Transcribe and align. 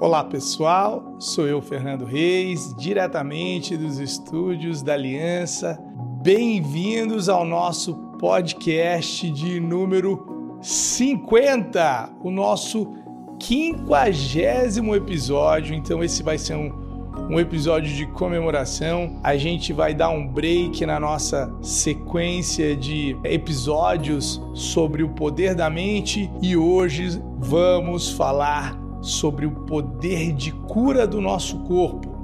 Olá 0.00 0.24
pessoal, 0.24 1.14
sou 1.18 1.46
eu, 1.46 1.60
Fernando 1.60 2.06
Reis, 2.06 2.74
diretamente 2.74 3.76
dos 3.76 3.98
estúdios 3.98 4.80
da 4.80 4.94
Aliança. 4.94 5.78
Bem-vindos 6.22 7.28
ao 7.28 7.44
nosso 7.44 7.94
podcast 8.18 9.30
de 9.30 9.60
número 9.60 10.58
50, 10.62 12.14
o 12.24 12.30
nosso 12.30 12.88
quinquagésimo 13.38 14.94
episódio. 14.94 15.74
Então, 15.74 16.02
esse 16.02 16.22
vai 16.22 16.38
ser 16.38 16.54
um, 16.54 16.72
um 17.30 17.38
episódio 17.38 17.94
de 17.94 18.06
comemoração. 18.06 19.20
A 19.22 19.36
gente 19.36 19.70
vai 19.70 19.92
dar 19.92 20.08
um 20.08 20.26
break 20.26 20.86
na 20.86 20.98
nossa 20.98 21.54
sequência 21.60 22.74
de 22.74 23.18
episódios 23.22 24.40
sobre 24.54 25.02
o 25.02 25.10
poder 25.10 25.54
da 25.54 25.68
mente 25.68 26.30
e 26.40 26.56
hoje 26.56 27.22
vamos 27.38 28.10
falar 28.10 28.80
sobre 29.00 29.46
o 29.46 29.50
poder 29.50 30.32
de 30.32 30.52
cura 30.52 31.06
do 31.06 31.20
nosso 31.20 31.58
corpo. 31.60 32.18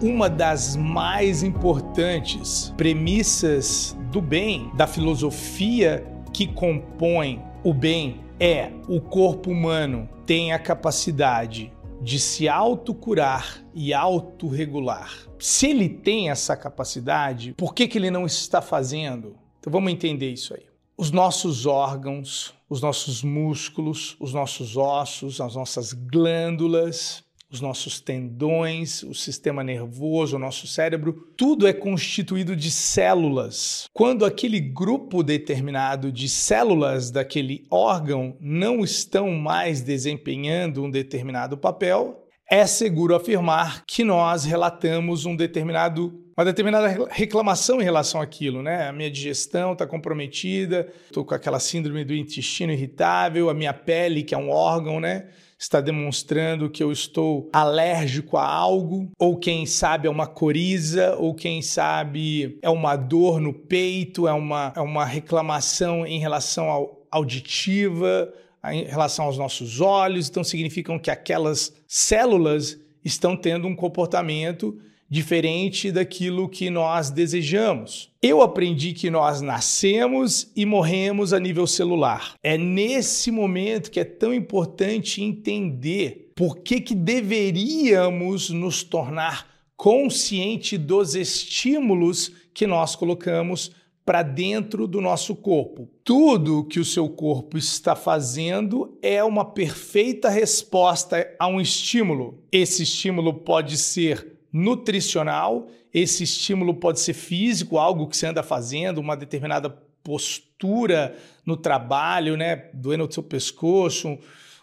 Uma 0.00 0.30
das 0.30 0.76
mais 0.76 1.42
importantes 1.42 2.72
premissas 2.76 3.96
do 4.12 4.20
bem, 4.20 4.70
da 4.74 4.86
filosofia 4.86 6.06
que 6.32 6.46
compõe 6.46 7.42
o 7.64 7.74
bem, 7.74 8.20
é 8.38 8.70
o 8.88 9.00
corpo 9.00 9.50
humano 9.50 10.08
tem 10.26 10.52
a 10.52 10.58
capacidade 10.58 11.72
de 12.06 12.20
se 12.20 12.48
autocurar 12.48 13.60
e 13.74 13.92
autorregular. 13.92 15.26
Se 15.40 15.66
ele 15.66 15.88
tem 15.88 16.30
essa 16.30 16.56
capacidade, 16.56 17.52
por 17.54 17.74
que, 17.74 17.88
que 17.88 17.98
ele 17.98 18.12
não 18.12 18.24
está 18.24 18.62
fazendo? 18.62 19.34
Então 19.58 19.72
vamos 19.72 19.90
entender 19.90 20.30
isso 20.30 20.54
aí. 20.54 20.62
Os 20.96 21.10
nossos 21.10 21.66
órgãos, 21.66 22.54
os 22.70 22.80
nossos 22.80 23.24
músculos, 23.24 24.16
os 24.20 24.32
nossos 24.32 24.76
ossos, 24.76 25.40
as 25.40 25.56
nossas 25.56 25.92
glândulas, 25.92 27.24
os 27.50 27.60
nossos 27.60 28.00
tendões, 28.00 29.02
o 29.02 29.14
sistema 29.14 29.62
nervoso, 29.62 30.36
o 30.36 30.38
nosso 30.38 30.66
cérebro, 30.66 31.12
tudo 31.36 31.66
é 31.66 31.72
constituído 31.72 32.56
de 32.56 32.70
células. 32.70 33.88
Quando 33.92 34.24
aquele 34.24 34.60
grupo 34.60 35.22
determinado 35.22 36.10
de 36.10 36.28
células 36.28 37.10
daquele 37.10 37.64
órgão 37.70 38.36
não 38.40 38.82
estão 38.82 39.30
mais 39.30 39.80
desempenhando 39.80 40.82
um 40.82 40.90
determinado 40.90 41.56
papel, 41.56 42.26
é 42.50 42.66
seguro 42.66 43.14
afirmar 43.14 43.84
que 43.86 44.04
nós 44.04 44.44
relatamos 44.44 45.24
um 45.24 45.34
determinado 45.34 46.22
uma 46.36 46.44
determinada 46.44 47.08
reclamação 47.10 47.80
em 47.80 47.84
relação 47.84 48.20
àquilo, 48.20 48.62
né? 48.62 48.86
A 48.88 48.92
minha 48.92 49.10
digestão 49.10 49.72
está 49.72 49.86
comprometida, 49.86 50.86
estou 51.06 51.24
com 51.24 51.34
aquela 51.34 51.58
síndrome 51.58 52.04
do 52.04 52.14
intestino 52.14 52.74
irritável, 52.74 53.48
a 53.48 53.54
minha 53.54 53.72
pele, 53.72 54.22
que 54.22 54.34
é 54.34 54.38
um 54.38 54.50
órgão, 54.50 55.00
né? 55.00 55.28
Está 55.58 55.80
demonstrando 55.80 56.68
que 56.68 56.82
eu 56.82 56.92
estou 56.92 57.48
alérgico 57.52 58.36
a 58.36 58.46
algo, 58.46 59.10
ou 59.18 59.38
quem 59.38 59.64
sabe 59.64 60.06
é 60.06 60.10
uma 60.10 60.26
coriza, 60.26 61.16
ou 61.16 61.34
quem 61.34 61.62
sabe 61.62 62.58
é 62.60 62.68
uma 62.68 62.94
dor 62.96 63.40
no 63.40 63.52
peito, 63.52 64.28
é 64.28 64.32
uma, 64.32 64.72
é 64.76 64.80
uma 64.80 65.04
reclamação 65.04 66.06
em 66.06 66.18
relação 66.18 66.68
ao 66.68 67.06
auditiva, 67.10 68.32
em 68.64 68.84
relação 68.84 69.26
aos 69.26 69.38
nossos 69.38 69.80
olhos, 69.80 70.28
então 70.28 70.44
significam 70.44 70.98
que 70.98 71.10
aquelas 71.10 71.72
células 71.86 72.78
estão 73.04 73.36
tendo 73.36 73.66
um 73.66 73.76
comportamento 73.76 74.76
diferente 75.08 75.92
daquilo 75.92 76.48
que 76.48 76.68
nós 76.68 77.10
desejamos. 77.10 78.10
Eu 78.20 78.42
aprendi 78.42 78.92
que 78.92 79.10
nós 79.10 79.40
nascemos 79.40 80.50
e 80.56 80.66
morremos 80.66 81.32
a 81.32 81.38
nível 81.38 81.66
celular. 81.66 82.34
É 82.42 82.58
nesse 82.58 83.30
momento 83.30 83.90
que 83.90 84.00
é 84.00 84.04
tão 84.04 84.34
importante 84.34 85.22
entender 85.22 86.32
por 86.34 86.58
que, 86.58 86.80
que 86.80 86.94
deveríamos 86.94 88.50
nos 88.50 88.82
tornar 88.82 89.46
consciente 89.76 90.76
dos 90.76 91.14
estímulos 91.14 92.32
que 92.52 92.66
nós 92.66 92.96
colocamos 92.96 93.70
para 94.04 94.22
dentro 94.22 94.86
do 94.86 95.00
nosso 95.00 95.34
corpo. 95.34 95.88
Tudo 96.04 96.64
que 96.64 96.78
o 96.78 96.84
seu 96.84 97.08
corpo 97.08 97.58
está 97.58 97.96
fazendo 97.96 98.96
é 99.02 99.22
uma 99.22 99.44
perfeita 99.44 100.28
resposta 100.28 101.28
a 101.40 101.48
um 101.48 101.60
estímulo. 101.60 102.38
Esse 102.52 102.84
estímulo 102.84 103.34
pode 103.34 103.76
ser 103.76 104.35
nutricional, 104.56 105.68
esse 105.92 106.24
estímulo 106.24 106.72
pode 106.72 107.00
ser 107.00 107.12
físico, 107.12 107.76
algo 107.76 108.08
que 108.08 108.16
você 108.16 108.26
anda 108.26 108.42
fazendo, 108.42 108.98
uma 108.98 109.14
determinada 109.14 109.68
postura 110.02 111.14
no 111.44 111.58
trabalho, 111.58 112.38
né, 112.38 112.70
doendo 112.72 113.04
o 113.04 113.12
seu 113.12 113.22
pescoço, 113.22 114.18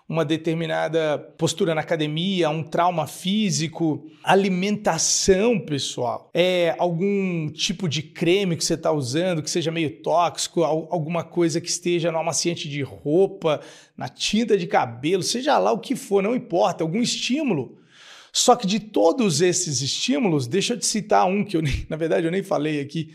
uma 0.10 0.26
determinada 0.26 1.20
postura 1.38 1.76
na 1.76 1.82
academia, 1.82 2.50
um 2.50 2.64
trauma 2.64 3.06
físico, 3.06 4.10
alimentação, 4.24 5.60
pessoal. 5.60 6.32
É 6.34 6.76
algum 6.80 7.48
tipo 7.50 7.88
de 7.88 8.02
creme 8.02 8.58
que 8.58 8.66
você 8.66 8.74
está 8.74 8.92
usando 8.92 9.44
que 9.44 9.50
seja 9.50 9.72
meio 9.72 10.02
tóxico, 10.02 10.64
alguma 10.64 11.24
coisa 11.24 11.62
que 11.62 11.70
esteja 11.70 12.12
no 12.12 12.18
amaciante 12.18 12.68
de 12.68 12.82
roupa, 12.82 13.62
na 13.96 14.10
tinta 14.10 14.58
de 14.58 14.66
cabelo, 14.66 15.22
seja 15.22 15.58
lá 15.60 15.72
o 15.72 15.80
que 15.80 15.96
for, 15.96 16.24
não 16.24 16.36
importa, 16.36 16.84
algum 16.84 17.02
estímulo 17.02 17.83
só 18.36 18.56
que 18.56 18.66
de 18.66 18.80
todos 18.80 19.42
esses 19.42 19.80
estímulos, 19.82 20.48
deixa 20.48 20.74
eu 20.74 20.80
te 20.80 20.88
citar 20.88 21.28
um 21.28 21.46
que 21.46 21.56
eu 21.56 21.62
nem, 21.62 21.86
na 21.88 21.96
verdade 21.96 22.26
eu 22.26 22.32
nem 22.32 22.42
falei 22.42 22.82
aqui. 22.82 23.14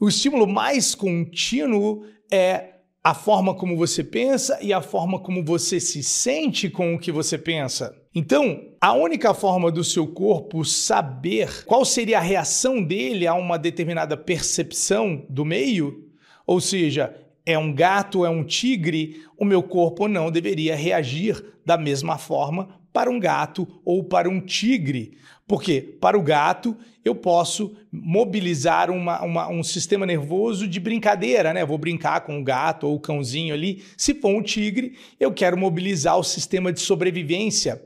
O 0.00 0.08
estímulo 0.08 0.48
mais 0.48 0.96
contínuo 0.96 2.04
é 2.30 2.74
a 3.02 3.14
forma 3.14 3.54
como 3.54 3.76
você 3.76 4.02
pensa 4.02 4.58
e 4.60 4.72
a 4.72 4.82
forma 4.82 5.20
como 5.20 5.44
você 5.44 5.78
se 5.78 6.02
sente 6.02 6.68
com 6.68 6.94
o 6.94 6.98
que 6.98 7.12
você 7.12 7.38
pensa. 7.38 7.94
Então, 8.12 8.72
a 8.80 8.92
única 8.92 9.32
forma 9.32 9.70
do 9.70 9.84
seu 9.84 10.08
corpo 10.08 10.64
saber 10.64 11.64
qual 11.64 11.84
seria 11.84 12.18
a 12.18 12.22
reação 12.22 12.82
dele 12.82 13.26
a 13.28 13.34
uma 13.34 13.56
determinada 13.58 14.16
percepção 14.16 15.24
do 15.28 15.44
meio, 15.44 16.10
ou 16.44 16.60
seja, 16.60 17.14
é 17.46 17.56
um 17.56 17.72
gato, 17.72 18.24
é 18.24 18.30
um 18.30 18.44
tigre, 18.44 19.22
o 19.38 19.44
meu 19.44 19.62
corpo 19.62 20.08
não 20.08 20.30
deveria 20.30 20.74
reagir 20.74 21.42
da 21.64 21.78
mesma 21.78 22.18
forma 22.18 22.77
para 22.92 23.10
um 23.10 23.18
gato 23.18 23.66
ou 23.84 24.04
para 24.04 24.28
um 24.28 24.40
tigre. 24.40 25.16
Porque 25.46 25.80
para 25.80 26.18
o 26.18 26.22
gato 26.22 26.76
eu 27.04 27.14
posso 27.14 27.74
mobilizar 27.90 28.90
uma, 28.90 29.22
uma, 29.22 29.48
um 29.48 29.62
sistema 29.62 30.04
nervoso 30.04 30.68
de 30.68 30.78
brincadeira, 30.78 31.54
né? 31.54 31.64
Vou 31.64 31.78
brincar 31.78 32.20
com 32.20 32.38
o 32.38 32.44
gato 32.44 32.86
ou 32.86 32.96
o 32.96 33.00
cãozinho 33.00 33.54
ali. 33.54 33.82
Se 33.96 34.14
for 34.14 34.30
um 34.30 34.42
tigre, 34.42 34.96
eu 35.18 35.32
quero 35.32 35.56
mobilizar 35.56 36.18
o 36.18 36.24
sistema 36.24 36.72
de 36.72 36.80
sobrevivência 36.80 37.82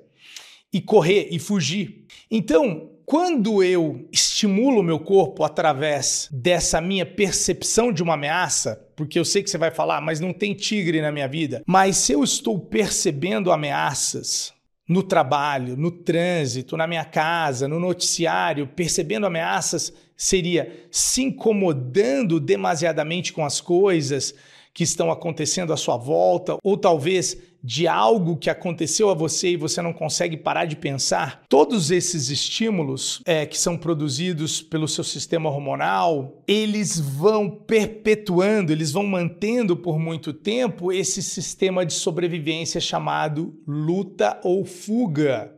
e 0.73 0.81
correr 0.81 1.29
e 1.31 1.39
fugir. 1.39 2.05
Então, 2.29 2.91
quando 3.05 3.63
eu 3.63 4.09
estimulo 4.11 4.81
o 4.81 4.83
meu 4.83 4.99
corpo 4.99 5.45
através 5.45 6.29
dessa 6.33 6.81
minha 6.81 7.05
percepção 7.05 7.93
de 7.93 8.03
uma 8.03 8.15
ameaça, 8.15 8.83
porque 8.97 9.19
eu 9.19 9.25
sei 9.25 9.43
que 9.43 9.51
você 9.51 9.59
vai 9.59 9.71
falar, 9.71 10.01
mas 10.01 10.19
não 10.19 10.33
tem 10.33 10.55
tigre 10.55 11.01
na 11.01 11.13
minha 11.13 11.29
vida, 11.29 11.63
mas 11.67 11.97
se 11.97 12.13
eu 12.13 12.25
estou 12.25 12.59
percebendo 12.59 13.53
ameaças, 13.53 14.55
no 14.93 15.03
trabalho, 15.03 15.77
no 15.77 15.91
trânsito, 15.91 16.77
na 16.77 16.87
minha 16.87 17.05
casa, 17.05 17.67
no 17.67 17.81
noticiário, 17.81 18.67
percebendo 18.67 19.27
ameaças, 19.27 19.93
seria 20.15 20.87
se 20.91 21.23
incomodando 21.23 22.39
demasiadamente 22.39 23.33
com 23.33 23.45
as 23.45 23.61
coisas 23.61 24.35
que 24.75 24.85
estão 24.85 25.11
acontecendo 25.11 25.73
à 25.73 25.77
sua 25.77 25.97
volta, 25.97 26.57
ou 26.63 26.77
talvez 26.77 27.37
de 27.63 27.87
algo 27.87 28.37
que 28.37 28.51
aconteceu 28.51 29.09
a 29.09 29.15
você 29.15 29.51
e 29.51 29.57
você 29.57 29.81
não 29.81 29.93
consegue 29.93 30.37
parar 30.37 30.65
de 30.65 30.77
pensar, 30.77 31.43
todos 31.49 31.91
esses 31.91 32.29
estímulos 32.29 33.23
é, 33.25 33.47
que 33.47 33.59
são 33.59 33.77
produzidos 33.77 34.61
pelo 34.61 34.89
seu 34.89 35.05
sistema 35.05 35.49
hormonal, 35.49 36.43
eles 36.47 36.99
vão 36.99 37.49
perpetuando, 37.49 38.73
eles 38.73 38.91
vão 38.91 39.07
mantendo 39.07 39.77
por 39.77 39.99
muito 39.99 40.33
tempo 40.33 40.93
esse 40.93 41.23
sistema 41.23 41.87
de 41.87 41.93
sobrevivência 41.93 42.81
chamado 42.81 43.55
luta 43.67 44.41
ou 44.43 44.65
fuga. 44.65 45.55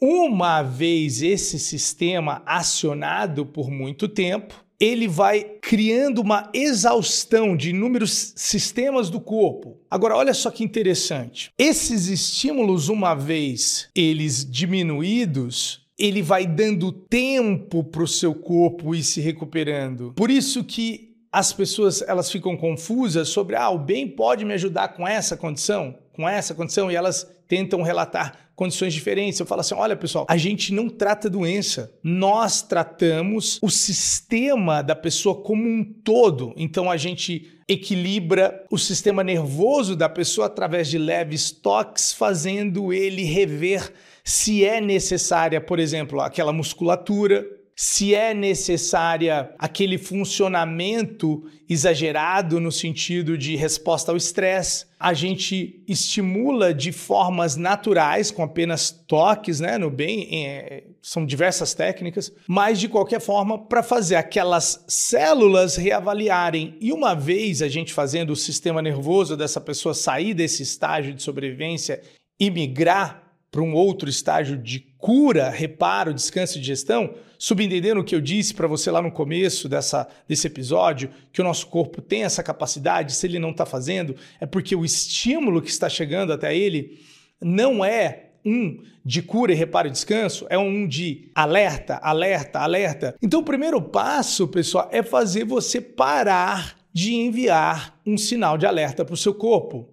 Uma 0.00 0.62
vez 0.62 1.22
esse 1.22 1.58
sistema 1.58 2.42
acionado 2.44 3.46
por 3.46 3.70
muito 3.70 4.06
tempo, 4.06 4.65
ele 4.80 5.08
vai 5.08 5.42
criando 5.60 6.20
uma 6.20 6.50
exaustão 6.52 7.56
de 7.56 7.70
inúmeros 7.70 8.32
sistemas 8.36 9.10
do 9.10 9.20
corpo. 9.20 9.78
Agora, 9.90 10.16
olha 10.16 10.34
só 10.34 10.50
que 10.50 10.64
interessante. 10.64 11.50
Esses 11.58 12.08
estímulos, 12.08 12.88
uma 12.88 13.14
vez 13.14 13.88
eles 13.94 14.48
diminuídos, 14.48 15.86
ele 15.98 16.22
vai 16.22 16.46
dando 16.46 16.92
tempo 16.92 17.82
para 17.82 18.02
o 18.02 18.08
seu 18.08 18.34
corpo 18.34 18.94
ir 18.94 19.02
se 19.02 19.20
recuperando. 19.20 20.12
Por 20.14 20.30
isso 20.30 20.62
que 20.62 21.06
as 21.32 21.52
pessoas 21.52 22.02
elas 22.02 22.30
ficam 22.30 22.56
confusas 22.56 23.28
sobre 23.28 23.56
ah, 23.56 23.68
o 23.68 23.78
bem 23.78 24.08
pode 24.08 24.44
me 24.44 24.54
ajudar 24.54 24.88
com 24.88 25.06
essa 25.06 25.36
condição, 25.36 25.94
com 26.16 26.28
essa 26.28 26.54
condição 26.54 26.90
e 26.90 26.96
elas 26.96 27.30
tentam 27.46 27.82
relatar 27.82 28.50
condições 28.56 28.94
diferentes. 28.94 29.38
Eu 29.38 29.46
falo 29.46 29.60
assim: 29.60 29.74
olha, 29.74 29.94
pessoal, 29.94 30.26
a 30.28 30.36
gente 30.36 30.72
não 30.72 30.88
trata 30.88 31.28
doença, 31.28 31.92
nós 32.02 32.62
tratamos 32.62 33.58
o 33.62 33.70
sistema 33.70 34.82
da 34.82 34.96
pessoa 34.96 35.42
como 35.42 35.68
um 35.68 35.84
todo. 35.84 36.54
Então 36.56 36.90
a 36.90 36.96
gente 36.96 37.52
equilibra 37.68 38.64
o 38.70 38.78
sistema 38.78 39.22
nervoso 39.22 39.94
da 39.94 40.08
pessoa 40.08 40.46
através 40.46 40.88
de 40.88 40.98
leves 40.98 41.50
toques, 41.50 42.12
fazendo 42.12 42.92
ele 42.92 43.24
rever 43.24 43.92
se 44.24 44.64
é 44.64 44.80
necessária, 44.80 45.60
por 45.60 45.78
exemplo, 45.78 46.20
aquela 46.20 46.52
musculatura, 46.52 47.46
se 47.78 48.14
é 48.14 48.32
necessária 48.32 49.50
aquele 49.58 49.98
funcionamento 49.98 51.44
exagerado 51.68 52.58
no 52.58 52.72
sentido 52.72 53.36
de 53.36 53.54
resposta 53.54 54.10
ao 54.10 54.16
estresse. 54.16 54.86
A 54.98 55.12
gente 55.12 55.84
estimula 55.86 56.72
de 56.72 56.90
formas 56.90 57.54
naturais, 57.54 58.30
com 58.30 58.42
apenas 58.42 58.90
toques, 58.90 59.60
né, 59.60 59.76
no 59.76 59.90
bem, 59.90 60.26
é, 60.46 60.84
são 61.02 61.26
diversas 61.26 61.74
técnicas, 61.74 62.32
mas 62.48 62.80
de 62.80 62.88
qualquer 62.88 63.20
forma, 63.20 63.58
para 63.58 63.82
fazer 63.82 64.16
aquelas 64.16 64.82
células 64.88 65.76
reavaliarem. 65.76 66.78
E 66.80 66.90
uma 66.92 67.14
vez 67.14 67.60
a 67.60 67.68
gente 67.68 67.92
fazendo 67.92 68.30
o 68.30 68.36
sistema 68.36 68.80
nervoso 68.80 69.36
dessa 69.36 69.60
pessoa 69.60 69.94
sair 69.94 70.32
desse 70.32 70.62
estágio 70.62 71.12
de 71.12 71.22
sobrevivência 71.22 72.00
e 72.40 72.50
migrar 72.50 73.22
para 73.50 73.62
um 73.62 73.74
outro 73.74 74.08
estágio 74.08 74.56
de 74.56 74.95
cura, 75.06 75.48
reparo, 75.50 76.12
descanso 76.12 76.58
e 76.58 76.60
digestão, 76.60 77.14
subentendendo 77.38 78.00
o 78.00 78.04
que 78.04 78.12
eu 78.12 78.20
disse 78.20 78.52
para 78.52 78.66
você 78.66 78.90
lá 78.90 79.00
no 79.00 79.12
começo 79.12 79.68
dessa, 79.68 80.08
desse 80.26 80.48
episódio, 80.48 81.10
que 81.32 81.40
o 81.40 81.44
nosso 81.44 81.68
corpo 81.68 82.02
tem 82.02 82.24
essa 82.24 82.42
capacidade, 82.42 83.14
se 83.14 83.24
ele 83.24 83.38
não 83.38 83.52
está 83.52 83.64
fazendo, 83.64 84.16
é 84.40 84.46
porque 84.46 84.74
o 84.74 84.84
estímulo 84.84 85.62
que 85.62 85.70
está 85.70 85.88
chegando 85.88 86.32
até 86.32 86.56
ele 86.56 86.98
não 87.40 87.84
é 87.84 88.30
um 88.44 88.82
de 89.04 89.22
cura 89.22 89.52
e 89.52 89.54
reparo 89.54 89.86
e 89.86 89.92
descanso, 89.92 90.44
é 90.50 90.58
um 90.58 90.88
de 90.88 91.30
alerta, 91.36 92.00
alerta, 92.02 92.58
alerta. 92.58 93.14
Então, 93.22 93.38
o 93.38 93.44
primeiro 93.44 93.80
passo, 93.80 94.48
pessoal, 94.48 94.88
é 94.90 95.04
fazer 95.04 95.44
você 95.44 95.80
parar 95.80 96.76
de 96.92 97.14
enviar 97.14 97.96
um 98.04 98.18
sinal 98.18 98.58
de 98.58 98.66
alerta 98.66 99.04
para 99.04 99.14
o 99.14 99.16
seu 99.16 99.32
corpo. 99.32 99.88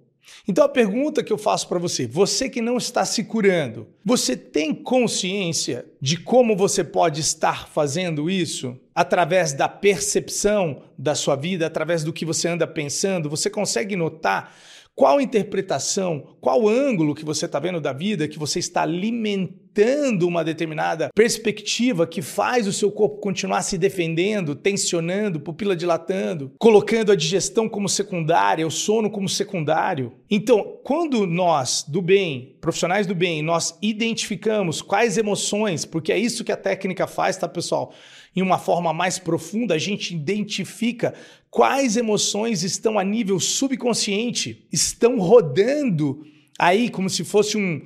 Então 0.48 0.64
a 0.64 0.70
pergunta 0.70 1.24
que 1.24 1.32
eu 1.32 1.38
faço 1.38 1.68
para 1.68 1.80
você, 1.80 2.06
você 2.06 2.50
que 2.50 2.62
não 2.62 2.78
está 2.78 3.06
se 3.06 3.24
curando, 3.24 3.88
você 4.04 4.36
tem 4.36 4.74
consciência 4.74 5.86
de 6.02 6.18
como 6.18 6.56
você 6.56 6.84
pode 6.84 7.22
estar 7.22 7.68
fazendo 7.68 8.30
isso? 8.30 8.78
Através 8.94 9.54
da 9.54 9.68
percepção 9.70 10.84
da 10.98 11.16
sua 11.16 11.36
vida, 11.36 11.66
através 11.66 12.04
do 12.04 12.14
que 12.14 12.26
você 12.26 12.48
anda 12.48 12.68
pensando, 12.68 13.30
você 13.30 13.50
consegue 13.50 13.96
notar 13.96 14.56
qual 14.96 15.20
interpretação, 15.20 16.36
qual 16.40 16.68
ângulo 16.68 17.16
que 17.16 17.26
você 17.26 17.46
está 17.46 17.60
vendo 17.60 17.82
da 17.82 17.94
vida, 17.94 18.28
que 18.28 18.38
você 18.38 18.60
está 18.60 18.84
alimentando 18.84 19.63
uma 20.22 20.44
determinada 20.44 21.10
perspectiva 21.16 22.06
que 22.06 22.22
faz 22.22 22.68
o 22.68 22.74
seu 22.74 22.92
corpo 22.92 23.18
continuar 23.18 23.62
se 23.64 23.78
defendendo, 23.78 24.56
tensionando, 24.56 25.40
pupila 25.40 25.76
dilatando, 25.76 26.52
colocando 26.60 27.12
a 27.12 27.16
digestão 27.16 27.68
como 27.68 27.90
secundária, 27.90 28.68
o 28.68 28.72
sono 28.72 29.10
como 29.10 29.28
secundário. 29.28 30.14
Então, 30.30 30.78
quando 30.84 31.26
nós, 31.26 31.84
do 31.88 32.02
bem, 32.02 32.56
profissionais 32.62 33.08
do 33.08 33.16
bem, 33.16 33.42
nós 33.42 33.78
identificamos 33.82 34.82
quais 34.82 35.18
emoções, 35.18 35.86
porque 35.86 36.12
é 36.12 36.18
isso 36.18 36.44
que 36.44 36.52
a 36.52 36.58
técnica 36.58 37.08
faz, 37.08 37.38
tá, 37.38 37.48
pessoal? 37.48 37.94
em 38.36 38.42
uma 38.42 38.58
forma 38.58 38.92
mais 38.94 39.20
profunda, 39.20 39.76
a 39.76 39.78
gente 39.78 40.14
identifica 40.14 41.14
quais 41.50 41.96
emoções 41.96 42.64
estão 42.64 42.98
a 42.98 43.04
nível 43.04 43.40
subconsciente, 43.40 44.66
estão 44.72 45.20
rodando 45.20 46.26
aí 46.58 46.90
como 46.90 47.10
se 47.10 47.24
fosse 47.24 47.58
um, 47.58 47.86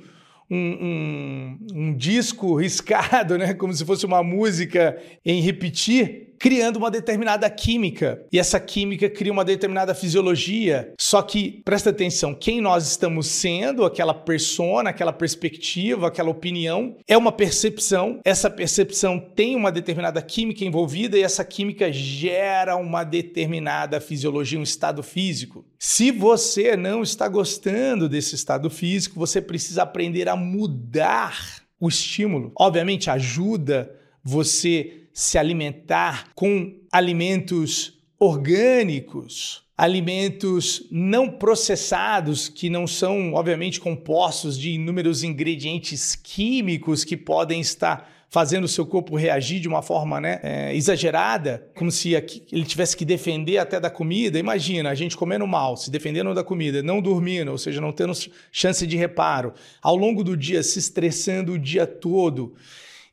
um, 0.50 0.56
um, 0.56 1.58
um 1.74 1.96
disco 1.96 2.54
riscado, 2.56 3.36
né? 3.36 3.54
como 3.54 3.72
se 3.72 3.84
fosse 3.84 4.06
uma 4.06 4.22
música 4.22 5.00
em 5.24 5.40
repetir 5.40 6.27
criando 6.38 6.76
uma 6.76 6.90
determinada 6.90 7.48
química. 7.50 8.24
E 8.32 8.38
essa 8.38 8.60
química 8.60 9.08
cria 9.10 9.32
uma 9.32 9.44
determinada 9.44 9.94
fisiologia. 9.94 10.92
Só 10.98 11.20
que, 11.22 11.62
presta 11.64 11.90
atenção, 11.90 12.34
quem 12.34 12.60
nós 12.60 12.86
estamos 12.86 13.26
sendo, 13.26 13.84
aquela 13.84 14.14
persona, 14.14 14.90
aquela 14.90 15.12
perspectiva, 15.12 16.08
aquela 16.08 16.30
opinião, 16.30 16.96
é 17.06 17.16
uma 17.16 17.32
percepção. 17.32 18.20
Essa 18.24 18.48
percepção 18.48 19.18
tem 19.18 19.56
uma 19.56 19.72
determinada 19.72 20.22
química 20.22 20.64
envolvida 20.64 21.18
e 21.18 21.22
essa 21.22 21.44
química 21.44 21.92
gera 21.92 22.76
uma 22.76 23.04
determinada 23.04 24.00
fisiologia, 24.00 24.58
um 24.58 24.62
estado 24.62 25.02
físico. 25.02 25.64
Se 25.78 26.10
você 26.10 26.76
não 26.76 27.02
está 27.02 27.28
gostando 27.28 28.08
desse 28.08 28.34
estado 28.34 28.70
físico, 28.70 29.18
você 29.18 29.40
precisa 29.40 29.82
aprender 29.82 30.28
a 30.28 30.36
mudar 30.36 31.62
o 31.80 31.88
estímulo. 31.88 32.52
Obviamente, 32.58 33.10
ajuda 33.10 33.94
você 34.22 35.07
se 35.18 35.36
alimentar 35.36 36.28
com 36.32 36.76
alimentos 36.92 37.98
orgânicos, 38.20 39.64
alimentos 39.76 40.86
não 40.92 41.28
processados, 41.28 42.48
que 42.48 42.70
não 42.70 42.86
são, 42.86 43.34
obviamente, 43.34 43.80
compostos 43.80 44.56
de 44.56 44.70
inúmeros 44.70 45.24
ingredientes 45.24 46.14
químicos 46.14 47.02
que 47.02 47.16
podem 47.16 47.60
estar 47.60 48.08
fazendo 48.30 48.62
o 48.62 48.68
seu 48.68 48.86
corpo 48.86 49.16
reagir 49.16 49.58
de 49.58 49.66
uma 49.66 49.82
forma 49.82 50.20
né, 50.20 50.38
é, 50.40 50.76
exagerada, 50.76 51.68
como 51.74 51.90
se 51.90 52.14
ele 52.14 52.64
tivesse 52.64 52.96
que 52.96 53.04
defender 53.04 53.58
até 53.58 53.80
da 53.80 53.90
comida. 53.90 54.38
Imagina, 54.38 54.88
a 54.88 54.94
gente 54.94 55.16
comendo 55.16 55.48
mal, 55.48 55.76
se 55.76 55.90
defendendo 55.90 56.32
da 56.32 56.44
comida, 56.44 56.80
não 56.80 57.02
dormindo, 57.02 57.50
ou 57.50 57.58
seja, 57.58 57.80
não 57.80 57.90
tendo 57.90 58.12
chance 58.52 58.86
de 58.86 58.96
reparo, 58.96 59.52
ao 59.82 59.96
longo 59.96 60.22
do 60.22 60.36
dia 60.36 60.62
se 60.62 60.78
estressando 60.78 61.54
o 61.54 61.58
dia 61.58 61.88
todo. 61.88 62.54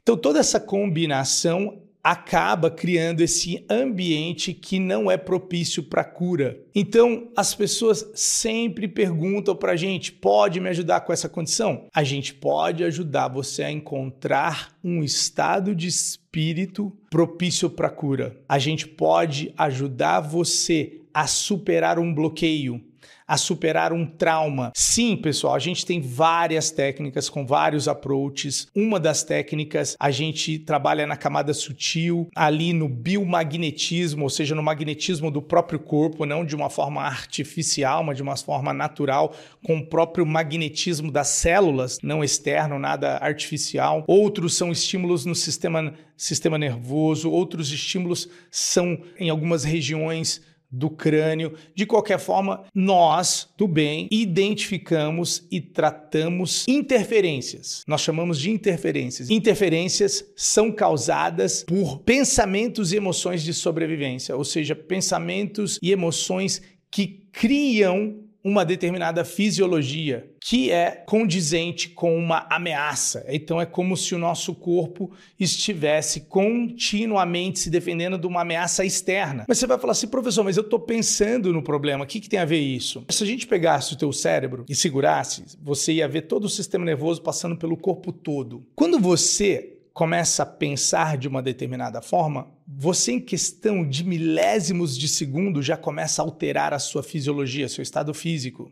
Então, 0.04 0.16
toda 0.16 0.40
essa 0.40 0.60
combinação 0.60 1.82
acaba 2.06 2.70
criando 2.70 3.22
esse 3.22 3.66
ambiente 3.68 4.54
que 4.54 4.78
não 4.78 5.10
é 5.10 5.18
propício 5.18 5.82
para 5.82 6.04
cura. 6.04 6.60
Então, 6.76 7.30
as 7.36 7.56
pessoas 7.56 8.12
sempre 8.14 8.88
perguntam 8.88 9.56
para 9.56 9.72
a 9.72 9.76
gente: 9.76 10.12
pode 10.12 10.60
me 10.60 10.70
ajudar 10.70 11.02
com 11.02 11.12
essa 11.12 11.28
condição? 11.28 11.88
A 11.92 12.04
gente 12.04 12.36
pode 12.36 12.84
ajudar 12.84 13.30
você 13.30 13.64
a 13.64 13.72
encontrar 13.72 14.72
um 14.84 15.04
estado 15.04 15.74
de 15.74 15.88
espírito 15.88 16.96
propício 17.10 17.72
para 17.72 17.90
cura. 17.90 18.40
A 18.48 18.60
gente 18.60 18.88
pode 18.88 19.52
ajudar 19.58 20.20
você 20.20 21.02
a 21.12 21.26
superar 21.26 21.98
um 21.98 22.14
bloqueio 22.14 22.84
a 23.28 23.38
superar 23.38 23.92
um 23.92 24.06
trauma. 24.06 24.72
Sim, 24.76 25.18
pessoal, 25.18 25.56
a 25.56 25.60
gente 25.60 25.86
tem 25.86 26.00
várias 26.00 26.70
técnicas 26.72 27.30
com 27.30 27.46
vários 27.46 27.88
approaches. 27.88 28.68
Uma 28.76 29.00
das 29.00 29.24
técnicas 29.24 29.96
a 30.00 30.12
gente 30.12 30.60
trabalha 30.60 31.08
na 31.08 31.18
camada 31.18 31.54
sutil, 31.54 32.30
ali 32.36 32.72
no 32.72 32.88
biomagnetismo, 32.88 34.24
ou 34.24 34.30
seja, 34.30 34.54
no 34.54 34.62
magnetismo 34.62 35.32
do 35.32 35.42
próprio 35.42 35.80
corpo, 35.80 36.26
não 36.26 36.46
de 36.46 36.56
uma 36.56 36.70
forma 36.70 37.02
artificial, 37.02 38.04
mas 38.04 38.18
de 38.18 38.24
uma 38.24 38.38
forma 38.38 38.74
natural, 38.74 39.34
com 39.64 39.78
o 39.78 39.86
próprio 39.86 40.26
magnetismo 40.26 41.12
das 41.12 41.30
células, 41.30 42.00
não 42.04 42.24
externo, 42.24 42.78
nada 42.78 43.18
artificial. 43.18 44.04
Outros 44.08 44.56
são 44.56 44.72
estímulos 44.72 45.26
no 45.26 45.34
sistema, 45.34 45.94
sistema 46.16 46.58
nervoso, 46.58 47.32
outros 47.32 47.72
estímulos 47.72 48.30
são 48.52 48.98
em 49.18 49.30
algumas 49.30 49.64
regiões 49.64 50.42
do 50.76 50.90
crânio. 50.90 51.54
De 51.74 51.86
qualquer 51.86 52.20
forma, 52.20 52.66
nós, 52.74 53.50
do 53.58 53.68
bem, 53.68 54.08
identificamos 54.12 55.48
e 55.50 55.62
tratamos 55.62 56.66
interferências. 56.68 57.84
Nós 57.88 58.02
chamamos 58.02 58.40
de 58.40 58.52
interferências. 58.52 59.30
Interferências 59.30 60.26
são 60.36 60.72
causadas 60.72 61.64
por 61.64 62.00
pensamentos 62.00 62.92
e 62.92 62.98
emoções 62.98 63.42
de 63.44 63.54
sobrevivência, 63.54 64.36
ou 64.36 64.44
seja, 64.44 64.76
pensamentos 64.76 65.80
e 65.82 65.92
emoções 65.92 66.62
que 66.92 67.26
criam 67.32 68.25
uma 68.46 68.64
determinada 68.64 69.26
fisiologia 69.26 70.30
que 70.40 70.70
é 70.70 70.92
condizente 70.92 71.90
com 71.90 72.16
uma 72.16 72.46
ameaça. 72.48 73.26
Então 73.28 73.60
é 73.60 73.66
como 73.66 73.98
se 73.98 74.14
o 74.14 74.20
nosso 74.20 74.54
corpo 74.54 75.12
estivesse 75.40 76.22
continuamente 76.22 77.58
se 77.58 77.72
defendendo 77.72 78.20
de 78.20 78.28
uma 78.28 78.42
ameaça 78.42 78.86
externa. 78.86 79.46
Mas 79.48 79.58
você 79.58 79.66
vai 79.66 79.80
falar 79.80 79.94
assim, 79.94 80.08
professor, 80.08 80.44
mas 80.44 80.58
eu 80.58 80.62
estou 80.62 80.80
pensando 80.80 81.52
no 81.52 81.64
problema, 81.64 82.04
o 82.04 82.08
que, 82.08 82.20
que 82.20 82.30
tem 82.30 82.38
a 82.38 82.46
ver 82.46 82.60
isso? 82.60 83.04
Se 83.10 83.24
a 83.24 83.26
gente 83.26 83.48
pegasse 83.48 83.94
o 83.94 83.98
teu 83.98 84.14
cérebro 84.14 84.64
e 84.70 84.76
segurasse, 84.76 85.44
você 85.60 85.94
ia 85.94 86.08
ver 86.08 86.22
todo 86.22 86.46
o 86.46 86.50
sistema 86.50 86.86
nervoso 86.86 87.24
passando 87.24 87.58
pelo 87.58 87.76
corpo 87.76 88.12
todo. 88.12 88.64
Quando 88.76 89.00
você 89.00 89.75
começa 89.96 90.44
a 90.44 90.46
pensar 90.46 91.18
de 91.18 91.26
uma 91.26 91.42
determinada 91.42 92.02
forma, 92.02 92.52
você, 92.68 93.14
em 93.14 93.20
questão 93.20 93.88
de 93.88 94.04
milésimos 94.04 94.98
de 94.98 95.08
segundo, 95.08 95.64
já 95.64 95.78
começa 95.78 96.22
a 96.22 96.26
alterar 96.26 96.74
a 96.74 96.80
sua 96.80 97.02
fisiologia, 97.02 97.70
seu 97.70 97.82
estado 97.82 98.14
físico. 98.14 98.70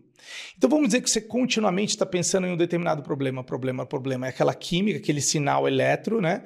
Então 0.57 0.69
vamos 0.69 0.87
dizer 0.87 1.01
que 1.01 1.09
você 1.09 1.21
continuamente 1.21 1.91
está 1.91 2.05
pensando 2.05 2.45
em 2.45 2.51
um 2.51 2.57
determinado 2.57 3.01
problema, 3.01 3.41
problema, 3.41 3.85
problema. 3.85 4.25
É 4.25 4.29
aquela 4.31 4.53
química, 4.53 4.99
aquele 4.99 5.21
sinal 5.21 5.65
eletro, 5.65 6.19
né? 6.19 6.43